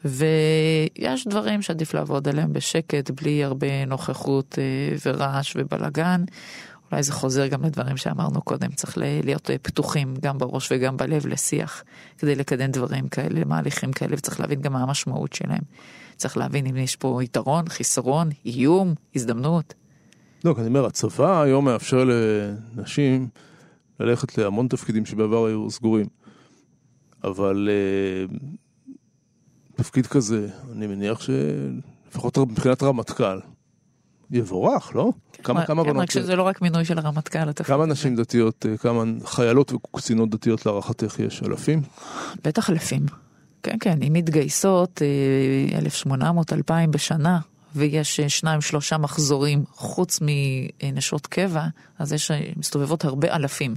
ויש 0.05 1.27
דברים 1.27 1.62
שעדיף 1.62 1.93
לעבוד 1.93 2.27
עליהם 2.27 2.53
בשקט, 2.53 3.12
בלי 3.12 3.43
הרבה 3.43 3.85
נוכחות 3.85 4.59
אה, 4.59 4.95
ורעש 5.05 5.55
ובלאגן. 5.55 6.23
אולי 6.91 7.03
זה 7.03 7.13
חוזר 7.13 7.47
גם 7.47 7.63
לדברים 7.63 7.97
שאמרנו 7.97 8.41
קודם, 8.41 8.71
צריך 8.71 8.97
להיות 8.97 9.49
אה, 9.49 9.57
פתוחים 9.62 10.13
גם 10.21 10.38
בראש 10.38 10.71
וגם 10.71 10.97
בלב 10.97 11.27
לשיח, 11.27 11.83
כדי 12.17 12.35
לקדם 12.35 12.71
דברים 12.71 13.07
כאלה, 13.07 13.45
מהליכים 13.45 13.91
כאלה, 13.91 14.15
וצריך 14.17 14.39
להבין 14.39 14.62
גם 14.62 14.73
מה 14.73 14.83
המשמעות 14.83 15.33
שלהם. 15.33 15.62
צריך 16.15 16.38
להבין 16.38 16.65
אם 16.65 16.77
יש 16.77 16.95
פה 16.95 17.23
יתרון, 17.23 17.69
חיסרון, 17.69 18.29
איום, 18.45 18.93
הזדמנות. 19.15 19.73
לא, 20.45 20.56
אני 20.58 20.67
אומר, 20.67 20.86
הצבא 20.86 21.41
היום 21.41 21.65
מאפשר 21.65 22.04
לנשים 22.04 23.28
ללכת 23.99 24.38
להמון 24.38 24.67
תפקידים 24.67 25.06
שבעבר 25.06 25.45
היו 25.45 25.71
סגורים. 25.71 26.06
אבל 27.23 27.69
uh, 28.30 28.36
תפקיד 29.75 30.08
כזה, 30.08 30.47
אני 30.71 30.88
מניח 30.88 31.19
שלפחות 31.21 32.38
מבחינת 32.38 32.84
רמטכ"ל, 32.84 33.39
יבורך, 34.32 34.95
לא? 34.95 35.12
כן, 35.34 35.43
כמה, 35.43 35.65
כמה 35.65 35.84
כן, 35.84 35.89
בנות... 35.89 36.04
רק 36.04 36.12
שזה 36.12 36.36
לא 36.36 36.43
רק 36.43 36.62
מינוי 36.62 36.86
של 36.86 36.97
הרמטכ"ל, 36.97 37.54
כמה 37.63 37.86
נשים 37.86 38.15
דתיות, 38.15 38.65
אה, 38.69 38.78
כמה 38.78 39.04
חיילות 39.25 39.73
וקצינות 39.73 40.30
דתיות 40.30 40.65
להערכתך 40.65 41.19
יש? 41.19 41.43
אלפים? 41.43 41.82
בטח 42.43 42.69
אלפים. 42.69 43.06
כן, 43.63 43.75
כן, 43.80 43.99
אם 44.08 44.13
מתגייסות 44.13 45.02
1,800, 45.75 46.52
אה, 46.52 46.58
2,000 46.58 46.91
בשנה, 46.91 47.39
ויש 47.75 48.19
אה, 48.19 48.29
שניים 48.29 48.62
שלושה 48.62 48.97
מחזורים 48.97 49.63
חוץ 49.71 50.19
מנשות 50.21 51.27
קבע, 51.27 51.65
אז 51.99 52.13
יש, 52.13 52.32
אה, 52.32 52.51
מסתובבות 52.55 53.05
הרבה 53.05 53.36
אלפים 53.36 53.75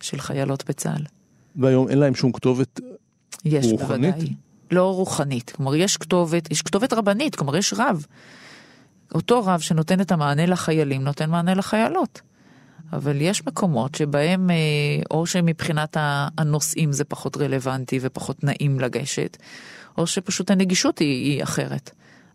של 0.00 0.20
חיילות 0.20 0.64
בצה"ל. 0.68 1.04
והיום 1.56 1.88
אין 1.88 1.98
להם 1.98 2.14
שום 2.14 2.32
כתובת 2.32 2.80
יש, 3.44 3.66
רוחנית? 3.66 4.14
בוודאי. 4.14 4.34
לא 4.70 4.94
רוחנית, 4.94 5.50
כלומר 5.50 5.74
יש 5.74 5.96
כתובת, 5.96 6.50
יש 6.50 6.62
כתובת 6.62 6.92
רבנית, 6.92 7.36
כלומר 7.36 7.56
יש 7.56 7.74
רב. 7.76 8.06
אותו 9.14 9.44
רב 9.44 9.60
שנותן 9.60 10.00
את 10.00 10.12
המענה 10.12 10.46
לחיילים, 10.46 11.04
נותן 11.04 11.30
מענה 11.30 11.54
לחיילות. 11.54 12.20
אבל 12.92 13.20
יש 13.20 13.46
מקומות 13.46 13.94
שבהם, 13.94 14.50
אה, 14.50 14.56
או 15.10 15.26
שמבחינת 15.26 15.96
הנושאים 16.38 16.92
זה 16.92 17.04
פחות 17.04 17.36
רלוונטי 17.36 17.98
ופחות 18.02 18.44
נעים 18.44 18.80
לגשת, 18.80 19.36
או 19.98 20.06
שפשוט 20.06 20.50
הנגישות 20.50 20.98
היא, 20.98 21.32
היא 21.32 21.42
אחרת. 21.42 21.90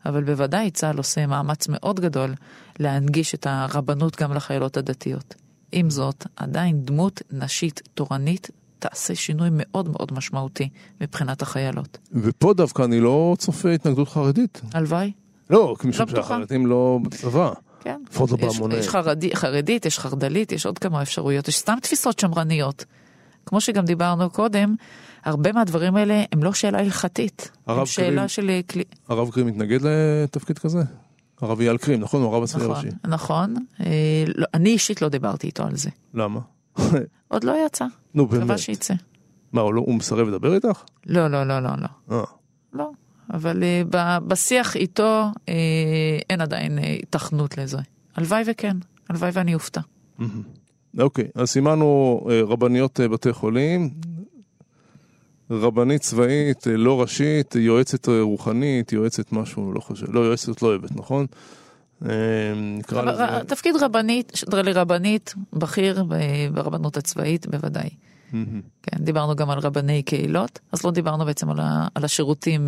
אבל 0.06 0.24
בוודאי 0.24 0.72
צה"ל 0.72 0.98
עושה 0.98 1.28
מאמץ 1.28 1.68
מאוד 1.70 2.00
גדול 2.00 2.34
להנגיש 2.80 3.36
את 3.36 3.48
הרבנות 3.50 4.22
גם 4.22 4.34
לחיילות 4.34 4.78
הדתיות. 4.78 5.36
עם 5.72 5.90
זאת, 5.90 6.26
עדיין 6.36 6.86
דמות 6.86 7.22
נשית 7.32 7.82
תורנית 7.94 8.50
תעשה 8.80 9.16
שינוי 9.16 9.50
מאוד 9.52 9.90
מאוד 9.90 10.14
משמעותי 10.14 10.70
מבחינת 11.02 11.42
החיילות. 11.42 11.98
ופה 12.12 12.54
דווקא 12.54 12.84
אני 12.84 13.00
לא 13.00 13.36
צופה 13.40 13.70
התנגדות 13.72 14.10
חרדית. 14.10 14.62
הלוואי. 14.74 15.12
לא, 15.50 15.76
משום 15.84 16.06
לא 16.10 16.16
שהחרדים 16.16 16.68
לא 16.68 17.00
בצבא. 17.04 17.52
כן. 17.82 18.02
לפחות 18.10 18.32
לא 18.32 18.38
בהמוני. 18.38 18.76
יש 18.76 18.90
חרדי, 18.90 19.36
חרדית, 19.36 19.86
יש 19.86 20.00
חרד"לית, 20.00 20.52
יש 20.52 20.66
עוד 20.66 20.80
כמה 20.80 21.02
אפשרויות, 21.02 21.48
יש 21.48 21.58
סתם 21.58 21.76
תפיסות 21.82 22.20
שמרניות. 22.20 22.86
כמו 23.46 23.62
שגם 23.62 23.86
דיברנו 23.86 24.30
קודם, 24.30 24.76
הרבה 25.26 25.52
מהדברים 25.52 25.96
האלה 25.96 26.24
הם 26.32 26.44
לא 26.44 26.54
שאלה 26.54 26.80
הלכתית, 26.80 27.52
הם 27.68 27.86
שאלה 27.86 28.16
קרים, 28.16 28.28
של... 28.28 28.60
כלי... 28.70 28.84
הרב 29.10 29.32
קרים 29.32 29.48
מתנגד 29.48 29.80
לתפקיד 29.82 30.60
כזה? 30.60 30.80
הרב 31.42 31.60
אייל 31.60 31.78
קרים, 31.78 32.00
נכון? 32.00 32.22
הוא 32.22 32.34
הרב 32.34 32.44
הצבאי 32.44 32.64
נכון, 32.64 32.76
הראשי. 32.76 32.90
נכון, 33.08 33.56
אה, 33.80 34.24
לא, 34.36 34.46
אני 34.54 34.70
אישית 34.70 35.02
לא 35.02 35.10
דיברתי 35.10 35.48
איתו 35.48 35.64
על 35.64 35.76
זה. 35.76 35.90
למה? 36.14 36.40
עוד 37.28 37.44
לא 37.44 37.56
יצא. 37.66 37.86
נו 38.14 38.28
באמת. 38.28 38.44
מקווה 38.44 38.58
שיצא. 38.58 38.94
מה, 39.54 39.62
הוא, 39.62 39.74
לא, 39.74 39.82
הוא 39.82 39.96
מסרב 39.96 40.28
לדבר 40.28 40.54
איתך? 40.54 40.84
לא, 41.06 41.28
לא, 41.28 41.44
לא, 41.44 41.60
לא, 41.60 41.70
לא. 41.78 42.18
אה. 42.18 42.24
לא, 42.74 42.92
אבל 43.34 43.64
אה, 43.64 43.82
ב, 43.90 44.28
בשיח 44.28 44.76
איתו 44.76 45.26
אה, 45.50 45.54
אין 46.30 46.42
עדיין 46.42 46.80
אה, 46.80 46.96
התכנות 47.04 47.58
לזה. 47.58 47.78
הלוואי 48.16 48.44
וכן, 48.46 48.78
הלוואי 49.10 49.30
ואני 49.34 49.54
אופתע. 49.54 49.82
אוקיי, 51.00 51.28
אז 51.36 51.50
סימנו 51.50 52.20
אה, 52.30 52.42
רבניות 52.42 53.00
אה, 53.00 53.08
בתי 53.08 53.34
חולים, 53.34 53.90
רבנית 55.52 56.02
צבאית, 56.02 56.68
אה, 56.68 56.78
לא 56.78 57.02
ראשית, 57.02 57.56
יועצת 57.56 58.10
רוחנית, 58.10 58.94
יועצת 58.94 59.32
משהו, 59.32 59.74
לא 59.74 59.80
חושב, 59.80 60.06
לא 60.14 60.20
יועצת 60.20 60.62
לא 60.62 60.68
אוהבת, 60.68 60.92
נכון? 60.96 61.26
נקרא 62.56 63.02
לזה... 63.02 63.24
תפקיד 63.48 63.76
רבנית, 63.76 64.32
רבנית, 64.52 65.34
בכיר 65.54 66.04
ברבנות 66.54 66.98
הצבאית, 66.98 67.48
בוודאי. 67.48 67.90
כן, 68.84 68.98
דיברנו 69.00 69.36
גם 69.36 69.50
על 69.50 69.60
רבני 69.60 70.04
קהילות, 70.04 70.60
אז 70.72 70.84
לא 70.84 70.92
דיברנו 70.92 71.26
בעצם 71.26 71.50
על, 71.50 71.60
ה, 71.60 71.88
על 71.96 72.06
השירותים, 72.06 72.68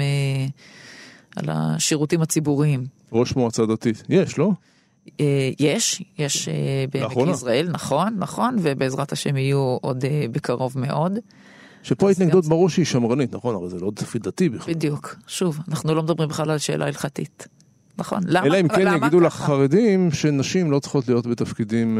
על 1.35 1.45
השירותים 1.49 2.21
הציבוריים. 2.21 2.85
ראש 3.11 3.35
מועצה 3.35 3.65
דתית, 3.65 4.03
יש, 4.09 4.37
לא? 4.37 4.51
אה, 5.19 5.49
יש, 5.59 6.03
יש 6.19 6.47
אה, 6.47 6.53
בעמק 6.93 7.29
יזרעאל, 7.29 7.67
נכון, 7.71 8.15
נכון, 8.17 8.55
ובעזרת 8.61 9.11
השם 9.11 9.37
יהיו 9.37 9.77
עוד 9.81 10.05
אה, 10.05 10.25
בקרוב 10.31 10.79
מאוד. 10.79 11.19
שפה 11.83 12.07
ההתנגדות. 12.07 12.45
ברור 12.45 12.69
שהיא 12.69 12.85
שמרנית, 12.85 13.35
נכון? 13.35 13.55
הרי 13.55 13.69
זה 13.69 13.79
לא 13.79 13.91
תפקיד 13.95 14.23
דתי 14.23 14.49
בכלל. 14.49 14.73
בדיוק, 14.73 15.15
שוב, 15.27 15.59
אנחנו 15.69 15.95
לא 15.95 16.03
מדברים 16.03 16.29
בכלל 16.29 16.51
על 16.51 16.57
שאלה 16.57 16.85
הלכתית. 16.85 17.47
נכון, 17.97 18.19
למה? 18.25 18.47
אלא 18.47 18.59
אם 18.59 18.67
כן 18.67 18.87
יגידו 18.95 19.19
לך 19.19 19.33
חרדים 19.33 20.11
שנשים 20.11 20.71
לא 20.71 20.79
צריכות 20.79 21.07
להיות 21.07 21.27
בתפקידים, 21.27 21.99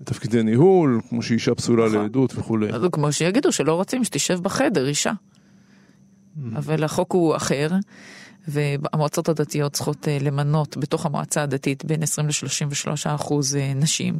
בתפקידי 0.00 0.42
ניהול, 0.42 1.00
כמו 1.08 1.22
שאישה 1.22 1.54
פסולה 1.54 1.86
נכון. 1.86 1.98
לעדות 1.98 2.32
וכולי. 2.36 2.68
כמו 2.92 3.12
שיגידו 3.12 3.52
שלא 3.52 3.74
רוצים 3.74 4.04
שתשב 4.04 4.38
בחדר 4.42 4.88
אישה. 4.88 5.12
Mm. 5.12 6.40
אבל 6.56 6.84
החוק 6.84 7.12
הוא 7.12 7.36
אחר. 7.36 7.68
והמועצות 8.48 9.28
הדתיות 9.28 9.72
צריכות 9.72 10.08
אה, 10.08 10.18
למנות 10.20 10.76
בתוך 10.76 11.06
המועצה 11.06 11.42
הדתית 11.42 11.84
בין 11.84 12.02
20 12.02 12.28
ל-33 12.28 12.90
אחוז 13.04 13.56
אה, 13.56 13.72
נשים. 13.74 14.18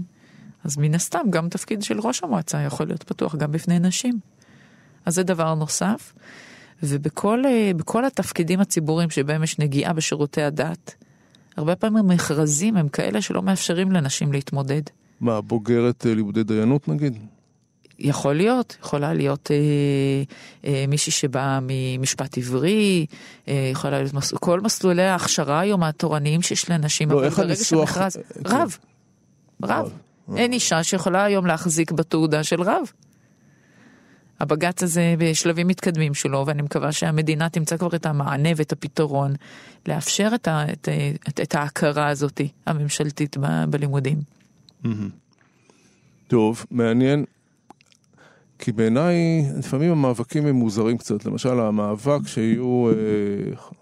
אז 0.64 0.77
מן 0.77 0.94
הסתם 0.94 1.31
גם 1.31 1.49
תפקיד 1.49 1.83
של 1.83 2.01
ראש 2.01 2.23
המועצה 2.25 2.62
יכול 2.62 2.87
להיות 2.87 3.03
פתוח 3.03 3.35
גם 3.35 3.53
בפני 3.53 3.79
נשים. 3.79 4.18
אז 5.05 5.14
זה 5.14 5.23
דבר 5.23 5.55
נוסף. 5.55 6.12
ובכל 6.83 7.44
אה, 7.47 8.07
התפקידים 8.07 8.61
הציבוריים 8.61 9.11
שבהם 9.11 9.42
יש 9.42 9.59
נגיעה 9.59 9.92
בשירותי 9.92 10.42
הדת, 10.42 10.94
הרבה 11.57 11.77
פעמים 11.77 12.11
המכרזים 12.11 12.77
הם 12.77 12.88
כאלה 12.88 13.23
שלא 13.23 13.42
מאפשרים 13.42 13.92
לנשים 13.92 14.33
להתמודד. 14.33 14.83
מה, 15.21 15.40
בוגרת 15.40 16.05
לימודי 16.05 16.42
דיינות 16.42 16.88
נגיד? 16.88 17.18
יכול 17.99 18.35
להיות, 18.35 18.77
יכולה 18.81 19.14
להיות 19.14 19.51
אה, 19.51 19.57
אה, 20.64 20.85
מישהי 20.88 21.12
שבאה 21.12 21.59
ממשפט 21.62 22.38
עברי, 22.38 23.07
אה, 23.49 23.68
יכולה 23.73 24.01
להיות 24.01 24.14
מס... 24.14 24.35
כל 24.35 24.61
מסלולי 24.61 25.03
ההכשרה 25.03 25.61
היום 25.61 25.83
התורניים 25.83 26.42
שיש 26.42 26.71
לאנשים, 26.71 27.11
לא, 27.11 27.25
איך 27.25 27.38
הניסוח... 27.38 27.88
שמכרז, 27.88 28.16
אה, 28.16 28.23
כן. 28.23 28.57
רב, 28.57 28.79
רב. 29.62 29.92
אין 30.36 30.52
אישה 30.52 30.82
שיכולה 30.82 31.24
היום 31.24 31.46
להחזיק 31.46 31.92
בתעודה 31.92 32.44
של 32.44 32.62
רב. 32.62 32.92
הבג"ץ 34.40 34.82
הזה 34.82 35.14
בשלבים 35.18 35.66
מתקדמים 35.66 36.14
שלו, 36.14 36.44
ואני 36.46 36.62
מקווה 36.62 36.92
שהמדינה 36.92 37.48
תמצא 37.48 37.76
כבר 37.76 37.96
את 37.96 38.06
המענה 38.06 38.48
ואת 38.56 38.72
הפתרון, 38.72 39.32
לאפשר 39.88 40.30
את, 40.34 40.48
ה, 40.48 40.64
את, 40.72 40.88
את, 41.28 41.40
את 41.40 41.54
ההכרה 41.54 42.08
הזאת 42.08 42.40
הממשלתית 42.66 43.36
ב, 43.40 43.64
בלימודים. 43.70 44.18
טוב, 46.28 46.64
מעניין. 46.70 47.24
כי 48.58 48.72
בעיניי 48.72 49.16
לפעמים 49.58 49.90
המאבקים 49.90 50.46
הם 50.46 50.54
מוזרים 50.54 50.98
קצת. 50.98 51.24
למשל 51.24 51.60
המאבק 51.60 52.26
שיהיו 52.26 52.88
אה, 52.88 52.92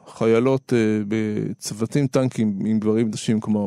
חיילות 0.06 0.72
אה, 0.72 0.78
בצוותים 1.08 2.06
טנקים 2.06 2.58
עם 2.66 2.78
גברים 2.78 3.10
נשים, 3.10 3.40
כלומר, 3.40 3.66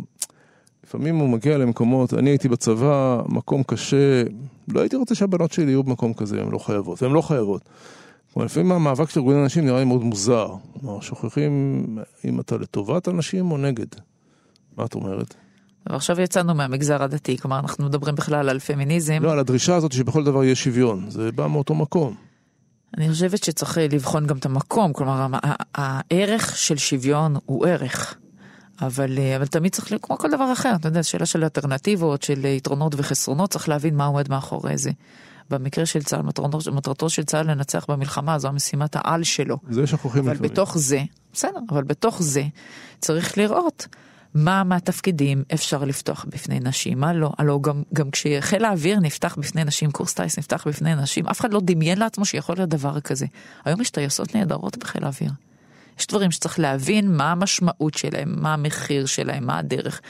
לפעמים 0.89 1.15
הוא 1.15 1.30
מגיע 1.30 1.58
למקומות, 1.58 2.13
אני 2.13 2.30
הייתי 2.30 2.49
בצבא, 2.49 3.21
מקום 3.28 3.63
קשה, 3.63 4.23
לא 4.67 4.80
הייתי 4.80 4.95
רוצה 4.95 5.15
שהבנות 5.15 5.52
שלי 5.52 5.65
יהיו 5.65 5.84
במקום 5.84 6.13
כזה, 6.13 6.41
הן 6.41 6.49
לא 6.52 6.58
חייבות, 6.58 7.04
והן 7.04 7.12
לא 7.12 7.21
חייבות. 7.21 7.62
כלומר, 8.34 8.45
לפעמים 8.45 8.71
המאבק 8.71 9.10
של 9.10 9.19
ארגוני 9.19 9.39
הנשים 9.39 9.65
נראה 9.65 9.80
לי 9.80 9.86
מאוד 9.86 10.04
מוזר. 10.04 10.47
כלומר, 10.80 10.99
שוכחים 10.99 11.86
אם 12.25 12.39
אתה 12.39 12.58
לטובת 12.58 13.08
הנשים 13.08 13.52
או 13.52 13.58
נגד. 13.58 13.86
מה 14.78 14.86
את 14.86 14.95
אומרת? 14.95 15.34
ועכשיו 15.89 16.21
יצאנו 16.21 16.56
מהמגזר 16.56 17.04
הדתי, 17.04 17.38
כלומר 17.38 17.60
אנחנו 17.60 17.86
מדברים 17.86 18.15
בכלל 18.15 18.49
על 18.49 18.60
פמיניזם. 18.60 19.17
לא, 19.21 19.32
על 19.32 19.39
הדרישה 19.39 19.75
הזאת 19.75 19.91
שבכל 19.91 20.23
דבר 20.23 20.43
יהיה 20.43 20.56
שוויון, 20.56 21.06
זה 21.10 21.32
בא 21.32 21.47
מאותו 21.47 21.75
מקום. 21.75 22.15
אני 22.97 23.10
חושבת 23.10 23.43
שצריך 23.43 23.78
לבחון 23.78 24.28
גם 24.28 24.38
את 24.38 24.45
המקום, 24.45 24.93
כלומר 24.93 25.28
הערך 25.75 26.58
של 26.58 26.78
שוויון 26.78 27.36
הוא 27.45 27.67
ערך, 27.67 28.17
אבל, 28.81 29.17
אה, 29.17 29.35
אבל 29.35 29.47
תמיד 29.47 29.71
צריך, 29.71 29.93
כמו 30.01 30.17
כל 30.17 30.31
דבר 30.31 30.53
אחר, 30.53 30.75
אתה 30.75 30.87
יודע, 30.87 31.03
שאלה 31.03 31.25
של 31.25 31.43
אלטרנטיבות, 31.43 32.23
של 32.23 32.45
יתרונות 32.45 32.95
וחסרונות, 32.97 33.49
צריך 33.49 33.69
להבין 33.69 33.95
מה 33.95 34.05
עומד 34.05 34.29
מאחורי 34.29 34.77
זה. 34.77 34.91
במקרה 35.49 35.85
של 35.85 36.03
צה"ל, 36.03 36.21
מטרתו, 36.21 36.71
מטרתו 36.71 37.09
של 37.09 37.23
צה"ל 37.23 37.51
לנצח 37.51 37.85
במלחמה, 37.89 38.39
זו 38.39 38.47
המשימת 38.47 38.95
העל 38.95 39.23
שלו. 39.23 39.57
זה 39.69 39.87
שכוחים 39.87 40.23
אבל 40.23 40.33
לפעמים. 40.33 40.51
בתוך 40.51 40.77
זה, 40.77 41.01
בסדר, 41.33 41.59
אבל 41.69 41.83
בתוך 41.83 42.21
זה 42.21 42.43
צריך 42.99 43.37
לראות 43.37 43.87
מה 44.33 44.63
מהתפקידים 44.63 45.43
אפשר 45.53 45.83
לפתוח 45.83 46.25
בפני 46.29 46.59
נשים, 46.59 46.99
מה 46.99 47.13
לא. 47.13 47.31
הלוא 47.37 47.61
גם, 47.61 47.83
גם 47.93 48.11
כשחיל 48.11 48.65
האוויר 48.65 48.99
נפתח 48.99 49.35
בפני 49.39 49.63
נשים, 49.63 49.91
קורס 49.91 50.13
טיס 50.13 50.39
נפתח 50.39 50.67
בפני 50.67 50.95
נשים, 50.95 51.27
אף 51.27 51.39
אחד 51.39 51.53
לא 51.53 51.61
דמיין 51.63 51.97
לעצמו 51.97 52.25
שיכול 52.25 52.55
להיות 52.55 52.69
דבר 52.69 52.99
כזה. 52.99 53.25
היום 53.65 53.81
יש 53.81 53.89
טייסות 53.89 54.35
נהדרות 54.35 54.77
בחיל 54.77 55.03
האוויר. 55.03 55.31
יש 55.99 56.07
דברים 56.07 56.31
שצריך 56.31 56.59
להבין 56.59 57.17
מה 57.17 57.31
המשמעות 57.31 57.93
שלהם, 57.93 58.35
מה 58.38 58.53
המחיר 58.53 59.05
שלהם, 59.05 59.45
מה 59.45 59.57
הדרך. 59.57 60.01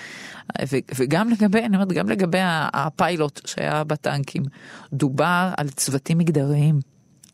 וגם 0.95 1.29
לגבי, 1.29 1.59
אני 1.59 1.75
אומרת, 1.75 1.91
גם 1.91 2.09
לגבי 2.09 2.39
הפיילוט 2.73 3.41
שהיה 3.47 3.83
בטנקים, 3.83 4.43
דובר 4.93 5.51
על 5.57 5.69
צוותים 5.69 6.17
מגדריים. 6.17 6.79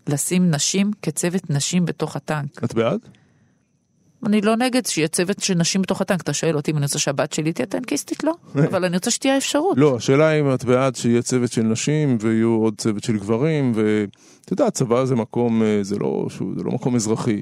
לשים 0.07 0.51
נשים 0.51 0.91
כצוות 1.01 1.49
נשים 1.49 1.85
בתוך 1.85 2.15
הטנק. 2.15 2.63
את 2.63 2.73
בעד? 2.73 2.99
אני 4.25 4.41
לא 4.41 4.55
נגד 4.55 4.85
שיהיה 4.85 5.07
צוות 5.07 5.39
של 5.39 5.53
נשים 5.53 5.81
בתוך 5.81 6.01
הטנק, 6.01 6.21
אתה 6.21 6.33
שואל 6.33 6.55
אותי 6.55 6.71
אם 6.71 6.77
אני 6.77 6.85
רוצה 6.85 6.99
שהבת 6.99 7.33
שלי 7.33 7.53
תהיה 7.53 7.65
טנקיסטית? 7.65 8.23
לא. 8.23 8.33
אבל 8.69 8.85
אני 8.85 8.95
רוצה 8.95 9.11
שתהיה 9.11 9.37
אפשרות. 9.37 9.77
לא, 9.77 9.95
השאלה 9.95 10.31
אם 10.31 10.53
את 10.53 10.63
בעד 10.63 10.95
שיהיה 10.95 11.21
צוות 11.21 11.51
של 11.51 11.61
נשים 11.63 12.17
ויהיו 12.21 12.49
עוד 12.49 12.73
צוות 12.77 13.03
של 13.03 13.17
גברים, 13.17 13.71
ואתה 13.75 14.53
יודע, 14.53 14.71
צבא 14.71 15.05
זה 15.05 15.15
מקום, 15.15 15.63
אה, 15.63 15.79
זה 15.81 15.97
לא, 15.97 16.27
זה 16.57 16.63
לא 16.63 16.71
מקום 16.71 16.95
אזרחי. 16.95 17.41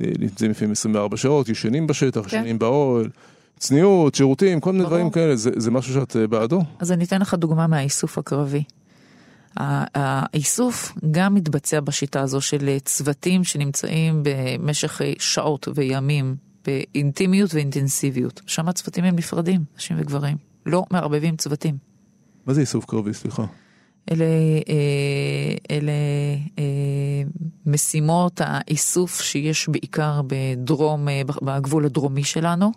אה, 0.00 0.06
נמצאים 0.18 0.50
לפעמים 0.50 0.72
24 0.72 1.16
שעות, 1.16 1.48
ישנים 1.48 1.86
בשטח, 1.86 2.20
כן. 2.20 2.36
ישנים 2.36 2.58
באוהל, 2.58 3.10
צניעות, 3.58 4.14
שירותים, 4.14 4.60
כל 4.60 4.72
מיני 4.72 4.84
ברור. 4.84 4.94
דברים 4.96 5.10
כאלה, 5.10 5.36
זה, 5.36 5.50
זה 5.56 5.70
משהו 5.70 5.94
שאת 5.94 6.16
אה, 6.16 6.26
בעדו? 6.26 6.62
אז 6.78 6.92
אני 6.92 7.04
אתן 7.04 7.20
לך 7.20 7.34
דוגמה 7.34 7.66
מהאיסוף 7.66 8.18
הקרבי. 8.18 8.64
האיסוף 9.56 10.92
גם 11.10 11.34
מתבצע 11.34 11.80
בשיטה 11.80 12.20
הזו 12.20 12.40
של 12.40 12.78
צוותים 12.84 13.44
שנמצאים 13.44 14.22
במשך 14.22 15.02
אה, 15.02 15.12
שעות 15.18 15.68
וימים 15.74 16.36
באינטימיות 16.66 17.54
ואינטנסיביות. 17.54 18.40
שם 18.46 18.68
הצוותים 18.68 19.04
הם 19.04 19.16
נפרדים, 19.16 19.60
נשים 19.76 19.96
וגברים. 20.00 20.36
לא 20.66 20.84
מערבבים 20.90 21.36
צוותים. 21.36 21.76
מה 22.46 22.54
זה 22.54 22.60
איסוף 22.60 22.84
קרבי, 22.84 23.14
סליחה? 23.14 23.44
אלה, 24.10 24.24
אה, 24.68 25.76
אלה 25.76 25.92
אה, 26.58 27.22
משימות 27.66 28.40
האיסוף 28.44 29.20
שיש 29.20 29.68
בעיקר 29.68 30.20
בדרום, 30.26 31.08
אה, 31.08 31.22
בגבול 31.42 31.84
הדרומי 31.84 32.24
שלנו. 32.24 32.72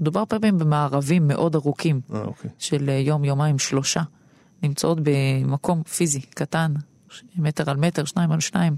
מדובר 0.00 0.24
פעמים 0.24 0.58
במערבים 0.58 1.28
מאוד 1.28 1.54
ארוכים 1.54 2.00
אה, 2.14 2.20
אוקיי. 2.20 2.50
של 2.58 2.90
אה, 2.90 2.94
יום, 2.94 3.24
יומיים, 3.24 3.58
שלושה. 3.58 4.02
נמצאות 4.62 4.98
במקום 5.02 5.82
פיזי 5.82 6.20
קטן, 6.20 6.74
מטר 7.36 7.70
על 7.70 7.76
מטר, 7.76 8.04
שניים 8.04 8.32
על 8.32 8.40
שניים. 8.40 8.76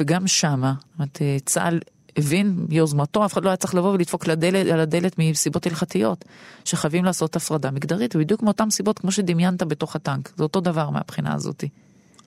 וגם 0.00 0.26
שמה, 0.26 0.74
זאת 0.78 0.98
אומרת, 0.98 1.22
צה"ל 1.44 1.80
הבין 2.16 2.66
מיוזמתו, 2.68 3.24
אף 3.24 3.32
אחד 3.32 3.44
לא 3.44 3.48
היה 3.48 3.56
צריך 3.56 3.74
לבוא 3.74 3.90
ולדפוק 3.92 4.26
לדלת, 4.26 4.66
על 4.72 4.80
הדלת 4.80 5.18
מסיבות 5.18 5.66
הלכתיות, 5.66 6.24
שחייבים 6.64 7.04
לעשות 7.04 7.36
הפרדה 7.36 7.70
מגדרית, 7.70 8.16
ובדיוק 8.16 8.42
מאותן 8.42 8.70
סיבות 8.70 8.98
כמו 8.98 9.12
שדמיינת 9.12 9.62
בתוך 9.62 9.96
הטנק. 9.96 10.32
זה 10.36 10.42
אותו 10.42 10.60
דבר 10.60 10.90
מהבחינה 10.90 11.34
הזאת. 11.34 11.64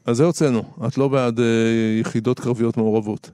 אז 0.05 0.17
זה 0.17 0.23
הוצאנו, 0.25 0.63
את 0.87 0.97
לא 0.97 1.07
בעד 1.07 1.39
אה, 1.39 1.45
יחידות 2.01 2.39
קרביות 2.39 2.77
מעורבות. 2.77 3.29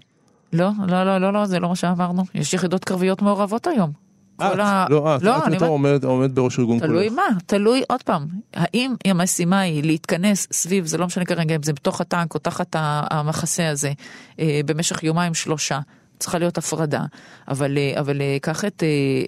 לא, 0.54 0.70
לא, 0.88 1.04
לא, 1.04 1.18
לא, 1.18 1.34
לא, 1.34 1.46
זה 1.46 1.60
לא 1.60 1.70
מה 1.70 1.76
שאמרנו. 1.76 2.24
יש 2.36 2.54
יחידות 2.54 2.86
קרביות 2.86 3.22
מעורבות 3.22 3.68
היום. 3.68 3.92
כל 4.36 4.62
ה- 4.62 4.86
את, 4.86 4.89
לא 4.92 5.16
את, 5.16 5.22
לא, 5.24 5.38
את 5.38 5.52
בתור 5.56 5.68
אומרת- 5.68 6.04
עומד, 6.04 6.36
בראש 6.36 6.60
ארגון 6.60 6.80
תלוי 6.80 7.10
כולך. 7.10 7.20
מה, 7.34 7.39
תלוי 7.46 7.84
עוד 7.89 8.04
פעם, 8.04 8.28
האם 8.54 8.94
המשימה 9.06 9.60
היא 9.60 9.84
להתכנס 9.84 10.48
סביב, 10.52 10.86
זה 10.86 10.98
לא 10.98 11.06
משנה 11.06 11.26
כרגע 11.26 11.56
אם 11.56 11.63
זה 11.63 11.74
בתוך 11.74 12.02
הטנק 12.02 12.34
או 12.34 12.39
תחת 12.39 12.76
המחסה 12.80 13.70
הזה, 13.70 13.92
אה, 14.39 14.62
במשך 14.66 15.04
יומיים 15.04 15.34
שלושה, 15.34 15.80
צריכה 16.24 16.40
להיות 16.40 16.58
הפרדה, 16.58 17.02
אבל, 17.48 17.78
אה, 17.78 18.00
אבל 18.00 18.22
אה, 18.22 18.38
קח 18.42 18.66
את, 18.66 18.84
אה, 18.84 18.88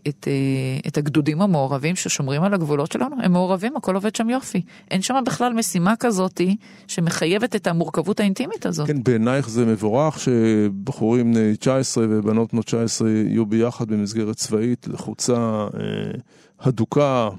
את, 0.09 0.27
את 0.87 0.97
הגדודים 0.97 1.41
המעורבים 1.41 1.95
ששומרים 1.95 2.43
על 2.43 2.53
הגבולות 2.53 2.91
שלנו, 2.91 3.15
הם 3.23 3.31
מעורבים, 3.31 3.77
הכל 3.77 3.95
עובד 3.95 4.15
שם 4.15 4.29
יופי. 4.29 4.61
אין 4.91 5.01
שם 5.01 5.15
בכלל 5.25 5.53
משימה 5.53 5.93
כזאתי 5.99 6.55
שמחייבת 6.87 7.55
את 7.55 7.67
המורכבות 7.67 8.19
האינטימית 8.19 8.65
הזאת. 8.65 8.87
כן, 8.87 9.03
בעינייך 9.03 9.49
זה 9.49 9.65
מבורך 9.65 10.19
שבחורים 10.19 11.33
בני 11.33 11.55
19 11.57 12.05
ובנות 12.09 12.53
בנות 12.53 12.65
19 12.65 13.09
יהיו 13.09 13.45
ביחד 13.45 13.87
במסגרת 13.87 14.35
צבאית 14.35 14.87
לחוצה 14.87 15.67
הדוקה, 16.59 17.29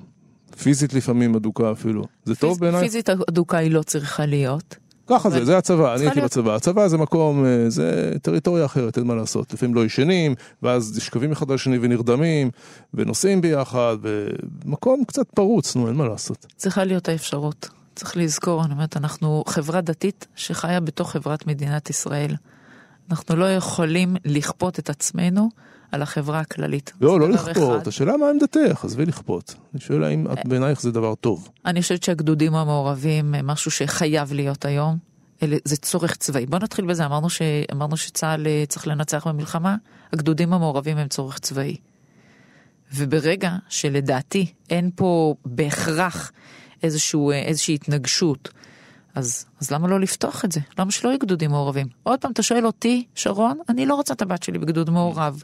פיזית 0.63 0.95
לפעמים 0.95 1.37
הדוקה 1.37 1.73
אפילו. 1.73 2.05
זה 2.25 2.35
טוב 2.35 2.53
פיז- 2.53 2.61
בעינייך? 2.61 2.85
פיזית 2.85 3.11
אדוקה 3.11 3.57
היא 3.59 3.71
לא 3.71 3.83
צריכה 3.83 4.27
להיות. 4.27 4.77
ככה 5.07 5.31
זה, 5.31 5.45
זה 5.45 5.59
הצבא, 5.59 5.95
אני 5.95 6.05
הייתי 6.05 6.21
בצבא. 6.21 6.55
הצבא 6.55 6.89
זה 6.89 6.99
מקום, 6.99 7.45
אה, 7.45 7.71
זה 7.71 8.13
טריטוריה 8.23 8.65
אחרת, 8.65 8.99
אין 8.99 9.07
מה 9.07 9.15
לעשות. 9.15 9.53
לפעמים 9.53 9.75
לא 9.75 9.85
ישנים, 9.85 10.35
ואז 10.63 10.97
נשכבים 10.97 11.33
אחד 11.33 11.51
על 11.51 11.55
השני 11.55 11.79
ונרדמים, 11.81 12.51
ונוסעים 12.95 13.41
ביחד, 13.41 13.97
ומקום 14.03 15.05
קצת 15.05 15.27
פרוץ, 15.31 15.77
נו, 15.77 15.89
אין 15.89 15.97
מה 15.97 16.09
לעשות. 16.09 16.47
צריכה 16.57 16.85
להיות 16.85 17.09
האפשרות. 17.09 17.69
צריך 17.95 18.17
לזכור, 18.17 18.65
אני 18.65 18.73
אומרת, 18.73 18.97
אנחנו 18.97 19.45
חברה 19.47 19.81
דתית 19.81 20.27
שחיה 20.37 20.81
בתוך 20.81 21.13
חברת 21.13 21.47
מדינת 21.47 21.91
ישראל. 21.91 22.35
אנחנו 23.11 23.37
לא 23.37 23.53
יכולים 23.53 24.17
לכפות 24.25 24.79
את 24.79 24.91
עצמנו 24.91 25.49
על 25.97 26.03
החברה 26.03 26.41
הכללית. 26.41 26.93
לא, 27.01 27.21
לא 27.21 27.31
לכפות, 27.31 27.79
אחד. 27.81 27.89
השאלה 27.89 28.17
מה 28.17 28.27
עמדתך, 28.31 28.85
עזבי 28.85 29.07
לכפות. 29.07 29.55
אני 29.75 29.81
שואל 29.81 30.05
האם 30.05 30.27
את- 30.33 30.47
בעינייך 30.47 30.81
זה 30.81 30.91
דבר 30.93 31.15
טוב. 31.15 31.49
אני 31.67 31.83
חושבת 31.83 32.03
שהגדודים 32.03 32.55
המעורבים 32.55 33.35
הם 33.35 33.47
משהו 33.47 33.71
שחייב 33.71 34.33
להיות 34.33 34.65
היום. 34.65 34.97
אלה, 35.43 35.57
זה 35.65 35.77
צורך 35.77 36.17
צבאי. 36.17 36.47
בוא 36.47 36.59
נתחיל 36.59 36.87
בזה, 36.87 37.07
אמרנו, 37.07 37.31
ש, 37.31 37.43
אמרנו 37.73 37.97
שצה"ל 37.97 38.47
אה, 38.47 38.65
צריך 38.69 38.87
לנצח 38.87 39.27
במלחמה, 39.27 39.77
הגדודים 40.13 40.53
המעורבים 40.53 40.97
הם 40.97 41.09
צורך 41.09 41.39
צבאי. 41.39 41.77
וברגע 42.95 43.51
שלדעתי 43.69 44.47
אין 44.71 44.91
פה 44.95 45.35
בהכרח 45.45 46.33
איזשהו, 46.83 47.31
אה, 47.31 47.39
איזושהי 47.43 47.75
התנגשות, 47.75 48.49
אז, 49.17 49.47
אז 49.61 49.71
למה 49.71 49.89
לא 49.89 50.01
לפתוח 50.01 50.45
את 50.45 50.53
זה? 50.53 50.61
למה 50.79 50.91
שלא 50.91 51.09
יהיו 51.09 51.19
גדודים 51.19 51.51
מעורבים? 51.51 51.87
עוד 52.03 52.21
פעם, 52.21 52.33
אתה 52.33 52.43
שואל 52.43 52.67
אותי, 52.67 53.05
שרון, 53.15 53.59
אני 53.69 53.87
לא 53.87 53.95
רוצה 53.95 54.15
את 54.15 54.23
הבת 54.23 54.43
שלי 54.43 54.59
בגדוד 54.59 54.91
מעורב, 54.91 55.43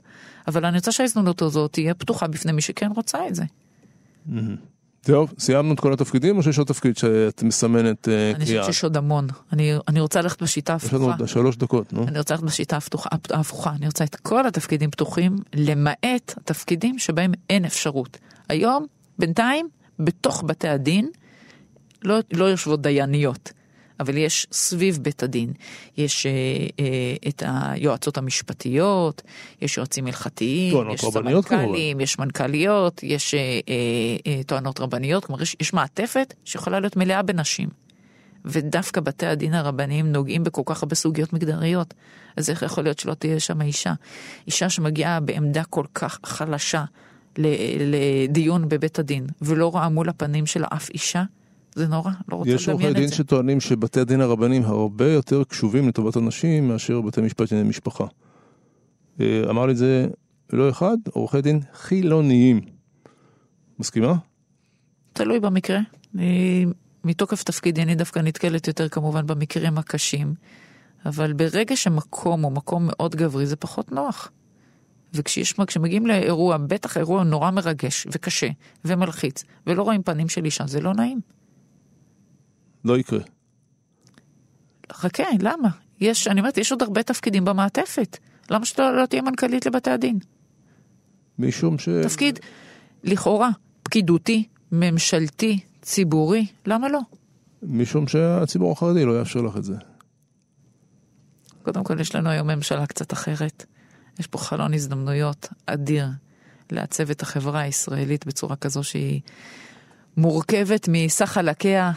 אבל 0.48 0.64
אני 0.64 0.76
רוצה 0.76 0.92
שההזדמנות 0.92 1.42
הזאת 1.42 1.72
תהיה 1.72 1.94
פתוחה 1.94 2.26
בפני 2.26 2.52
מי 2.52 2.60
שכן 2.60 2.90
רוצה 2.96 3.18
את 3.28 3.34
זה. 3.34 3.44
טוב, 5.02 5.32
סיימנו 5.38 5.74
את 5.74 5.80
כל 5.80 5.92
התפקידים, 5.92 6.36
או 6.36 6.42
שיש 6.42 6.58
עוד 6.58 6.66
תפקיד 6.66 6.96
שאת 6.96 7.42
מסמנת 7.42 8.08
אה, 8.08 8.32
אני? 8.36 8.44
חושבת 8.44 8.64
שיש 8.64 8.84
עוד 8.84 8.96
המון. 8.96 9.26
אני, 9.52 9.72
אני 9.88 10.00
רוצה 10.00 10.22
ללכת 10.22 10.42
בשיטה 10.42 10.76
יש 10.84 10.92
לנו. 10.92 11.04
עוד 11.04 11.28
שלוש 11.28 11.56
דקות, 11.56 11.92
נו. 11.92 12.08
אני 12.08 12.18
רוצה 12.18 12.34
ללכת 12.34 12.46
בשיטה 12.46 12.76
הפתוחה, 12.76 13.08
ההפוכה. 13.30 13.70
אני 13.70 13.86
רוצה 13.86 14.04
את 14.04 14.16
כל 14.16 14.46
התפקידים 14.46 14.90
פתוחים, 14.90 15.36
למעט 15.54 16.34
התפקידים 16.36 16.98
שבהם 16.98 17.32
אין 17.50 17.64
אפשרות. 17.64 18.18
היום, 18.48 18.86
בינתיים, 19.18 19.68
בתוך 19.98 20.44
בתי 20.46 20.68
הדין, 20.68 21.10
לא, 22.04 22.18
לא 22.32 22.44
יושבות 22.44 22.82
דייניות. 22.82 23.52
אבל 24.02 24.16
יש 24.16 24.46
סביב 24.52 24.98
בית 25.02 25.22
הדין, 25.22 25.52
יש 25.96 26.26
אה, 26.26 26.32
אה, 26.80 27.28
את 27.28 27.42
היועצות 27.46 28.18
המשפטיות, 28.18 29.22
יש 29.62 29.76
יועצים 29.76 30.06
הלכתיים, 30.06 30.90
יש 30.90 31.00
סמנכ"לים, 31.00 32.00
יש 32.00 32.18
מנכ"ליות, 32.18 33.02
יש 33.02 33.34
אה, 33.34 33.40
אה, 33.40 33.54
אה, 34.26 34.40
טוענות 34.46 34.80
רבניות, 34.80 35.24
כלומר 35.24 35.42
יש, 35.42 35.56
יש 35.60 35.72
מעטפת 35.72 36.34
שיכולה 36.44 36.80
להיות 36.80 36.96
מלאה 36.96 37.22
בנשים. 37.22 37.68
ודווקא 38.44 39.00
בתי 39.00 39.26
הדין 39.26 39.54
הרבניים 39.54 40.12
נוגעים 40.12 40.44
בכל 40.44 40.62
כך 40.66 40.82
הרבה 40.82 40.94
סוגיות 40.94 41.32
מגדריות. 41.32 41.94
אז 42.36 42.50
איך 42.50 42.62
יכול 42.62 42.84
להיות 42.84 42.98
שלא 42.98 43.14
תהיה 43.14 43.40
שם 43.40 43.62
אישה? 43.62 43.92
אישה 44.46 44.70
שמגיעה 44.70 45.20
בעמדה 45.20 45.64
כל 45.64 45.84
כך 45.94 46.18
חלשה 46.24 46.84
לדיון 47.38 48.68
בבית 48.68 48.98
הדין, 48.98 49.26
ולא 49.42 49.66
רואה 49.66 49.88
מול 49.88 50.08
הפנים 50.08 50.46
שלה 50.46 50.66
אף 50.72 50.90
אישה, 50.90 51.24
זה 51.74 51.88
נורא, 51.88 52.10
לא 52.28 52.36
רוצה 52.36 52.50
יש 52.50 52.68
עורכי 52.68 52.84
לדמיין 52.84 52.94
דין 52.94 53.04
את 53.04 53.08
זה. 53.08 53.14
שטוענים 53.14 53.60
שבתי 53.60 54.00
הדין 54.00 54.20
הרבניים 54.20 54.62
הרבה 54.64 55.12
יותר 55.12 55.44
קשובים 55.44 55.88
לטובת 55.88 56.16
הנשים 56.16 56.68
מאשר 56.68 57.00
בתי 57.00 57.20
משפט 57.20 57.52
לענייני 57.52 57.68
משפחה. 57.68 58.04
אה, 59.20 59.42
אמר 59.50 59.66
לי 59.66 59.72
את 59.72 59.76
זה 59.76 60.08
לא 60.52 60.70
אחד, 60.70 60.96
עורכי 61.10 61.40
דין 61.40 61.60
חילוניים. 61.74 62.60
מסכימה? 63.78 64.14
תלוי 65.12 65.40
במקרה. 65.40 65.78
אני, 66.14 66.66
מתוקף 67.04 67.42
תפקידי 67.42 67.82
אני 67.82 67.94
דווקא 67.94 68.18
נתקלת 68.18 68.68
יותר 68.68 68.88
כמובן 68.88 69.26
במקרים 69.26 69.78
הקשים, 69.78 70.34
אבל 71.06 71.32
ברגע 71.32 71.76
שמקום 71.76 72.42
הוא 72.42 72.52
מקום 72.52 72.86
מאוד 72.86 73.16
גברי 73.16 73.46
זה 73.46 73.56
פחות 73.56 73.92
נוח. 73.92 74.30
וכשיש, 75.14 75.54
כשמגיעים 75.66 76.06
לאירוע, 76.06 76.56
בטח 76.56 76.96
אירוע 76.96 77.24
נורא 77.24 77.50
מרגש 77.50 78.06
וקשה 78.12 78.48
ומלחיץ, 78.84 79.44
ולא 79.66 79.82
רואים 79.82 80.02
פנים 80.02 80.28
של 80.28 80.44
אישה, 80.44 80.66
זה 80.66 80.80
לא 80.80 80.94
נעים. 80.94 81.20
לא 82.84 82.98
יקרה. 82.98 83.20
חכה, 84.92 85.24
למה? 85.40 85.68
יש, 86.00 86.28
אני 86.28 86.40
אומרת, 86.40 86.58
יש 86.58 86.72
עוד 86.72 86.82
הרבה 86.82 87.02
תפקידים 87.02 87.44
במעטפת. 87.44 88.18
למה 88.50 88.64
שאתה 88.64 88.90
לא 88.92 89.06
תהיה 89.06 89.22
מנכ"לית 89.22 89.66
לבתי 89.66 89.90
הדין? 89.90 90.18
משום 91.38 91.78
ש... 91.78 91.88
תפקיד 92.02 92.38
לכאורה 93.04 93.50
פקידותי, 93.82 94.48
ממשלתי, 94.72 95.60
ציבורי, 95.82 96.46
למה 96.66 96.88
לא? 96.88 97.00
משום 97.62 98.08
שהציבור 98.08 98.72
החרדי 98.72 99.04
לא 99.04 99.18
יאפשר 99.18 99.40
לך 99.40 99.56
את 99.56 99.64
זה. 99.64 99.74
קודם 101.62 101.84
כל, 101.84 102.00
יש 102.00 102.14
לנו 102.14 102.30
היום 102.30 102.50
ממשלה 102.50 102.86
קצת 102.86 103.12
אחרת. 103.12 103.66
יש 104.18 104.26
פה 104.26 104.38
חלון 104.38 104.74
הזדמנויות 104.74 105.48
אדיר 105.66 106.06
לעצב 106.70 107.10
את 107.10 107.22
החברה 107.22 107.60
הישראלית 107.60 108.26
בצורה 108.26 108.56
כזו 108.56 108.84
שהיא 108.84 109.20
מורכבת 110.16 110.88
מסך 110.92 111.24
חלקיה, 111.24 111.92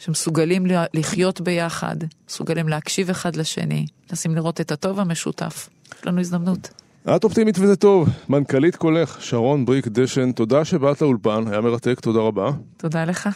שמסוגלים 0.00 0.66
לחיות 0.94 1.40
ביחד, 1.40 1.96
מסוגלים 2.28 2.68
להקשיב 2.68 3.10
אחד 3.10 3.36
לשני, 3.36 3.86
לשים 4.12 4.34
לראות 4.34 4.60
את 4.60 4.72
הטוב 4.72 5.00
המשותף. 5.00 5.68
יש 5.98 6.06
לנו 6.06 6.20
הזדמנות. 6.20 6.70
את 7.16 7.24
אופטימית 7.24 7.58
וזה 7.58 7.76
טוב. 7.76 8.08
מנכ"לית 8.28 8.76
קולך, 8.76 9.16
שרון 9.20 9.64
בריק 9.64 9.88
דשן, 9.88 10.32
תודה 10.32 10.64
שבאת 10.64 11.02
לאולפן, 11.02 11.44
היה 11.50 11.60
מרתק, 11.60 12.00
תודה 12.00 12.20
רבה. 12.20 12.50
תודה 12.76 13.04
לך. 13.04 13.28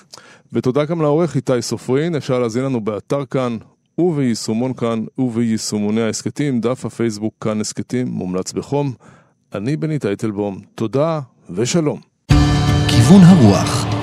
ותודה 0.53 0.85
גם 0.85 1.03
לעורך 1.03 1.37
איתי 1.37 1.63
סופרין, 1.63 2.15
אפשר 2.15 2.39
להזין 2.39 2.65
לנו 2.65 2.81
באתר 2.81 3.25
כאן 3.25 3.57
וביישומון 3.99 4.75
כאן 4.75 5.05
וביישומוני 5.19 6.03
ההסכתים, 6.03 6.61
דף 6.61 6.85
הפייסבוק 6.85 7.35
כאן 7.41 7.61
הסכתים, 7.61 8.09
מומלץ 8.09 8.53
בחום. 8.53 8.93
אני 9.55 9.77
בני 9.77 9.99
טייטלבום, 9.99 10.61
תודה 10.75 11.21
ושלום. 11.51 12.01
כיוון 12.89 13.21
הרוח 13.21 13.94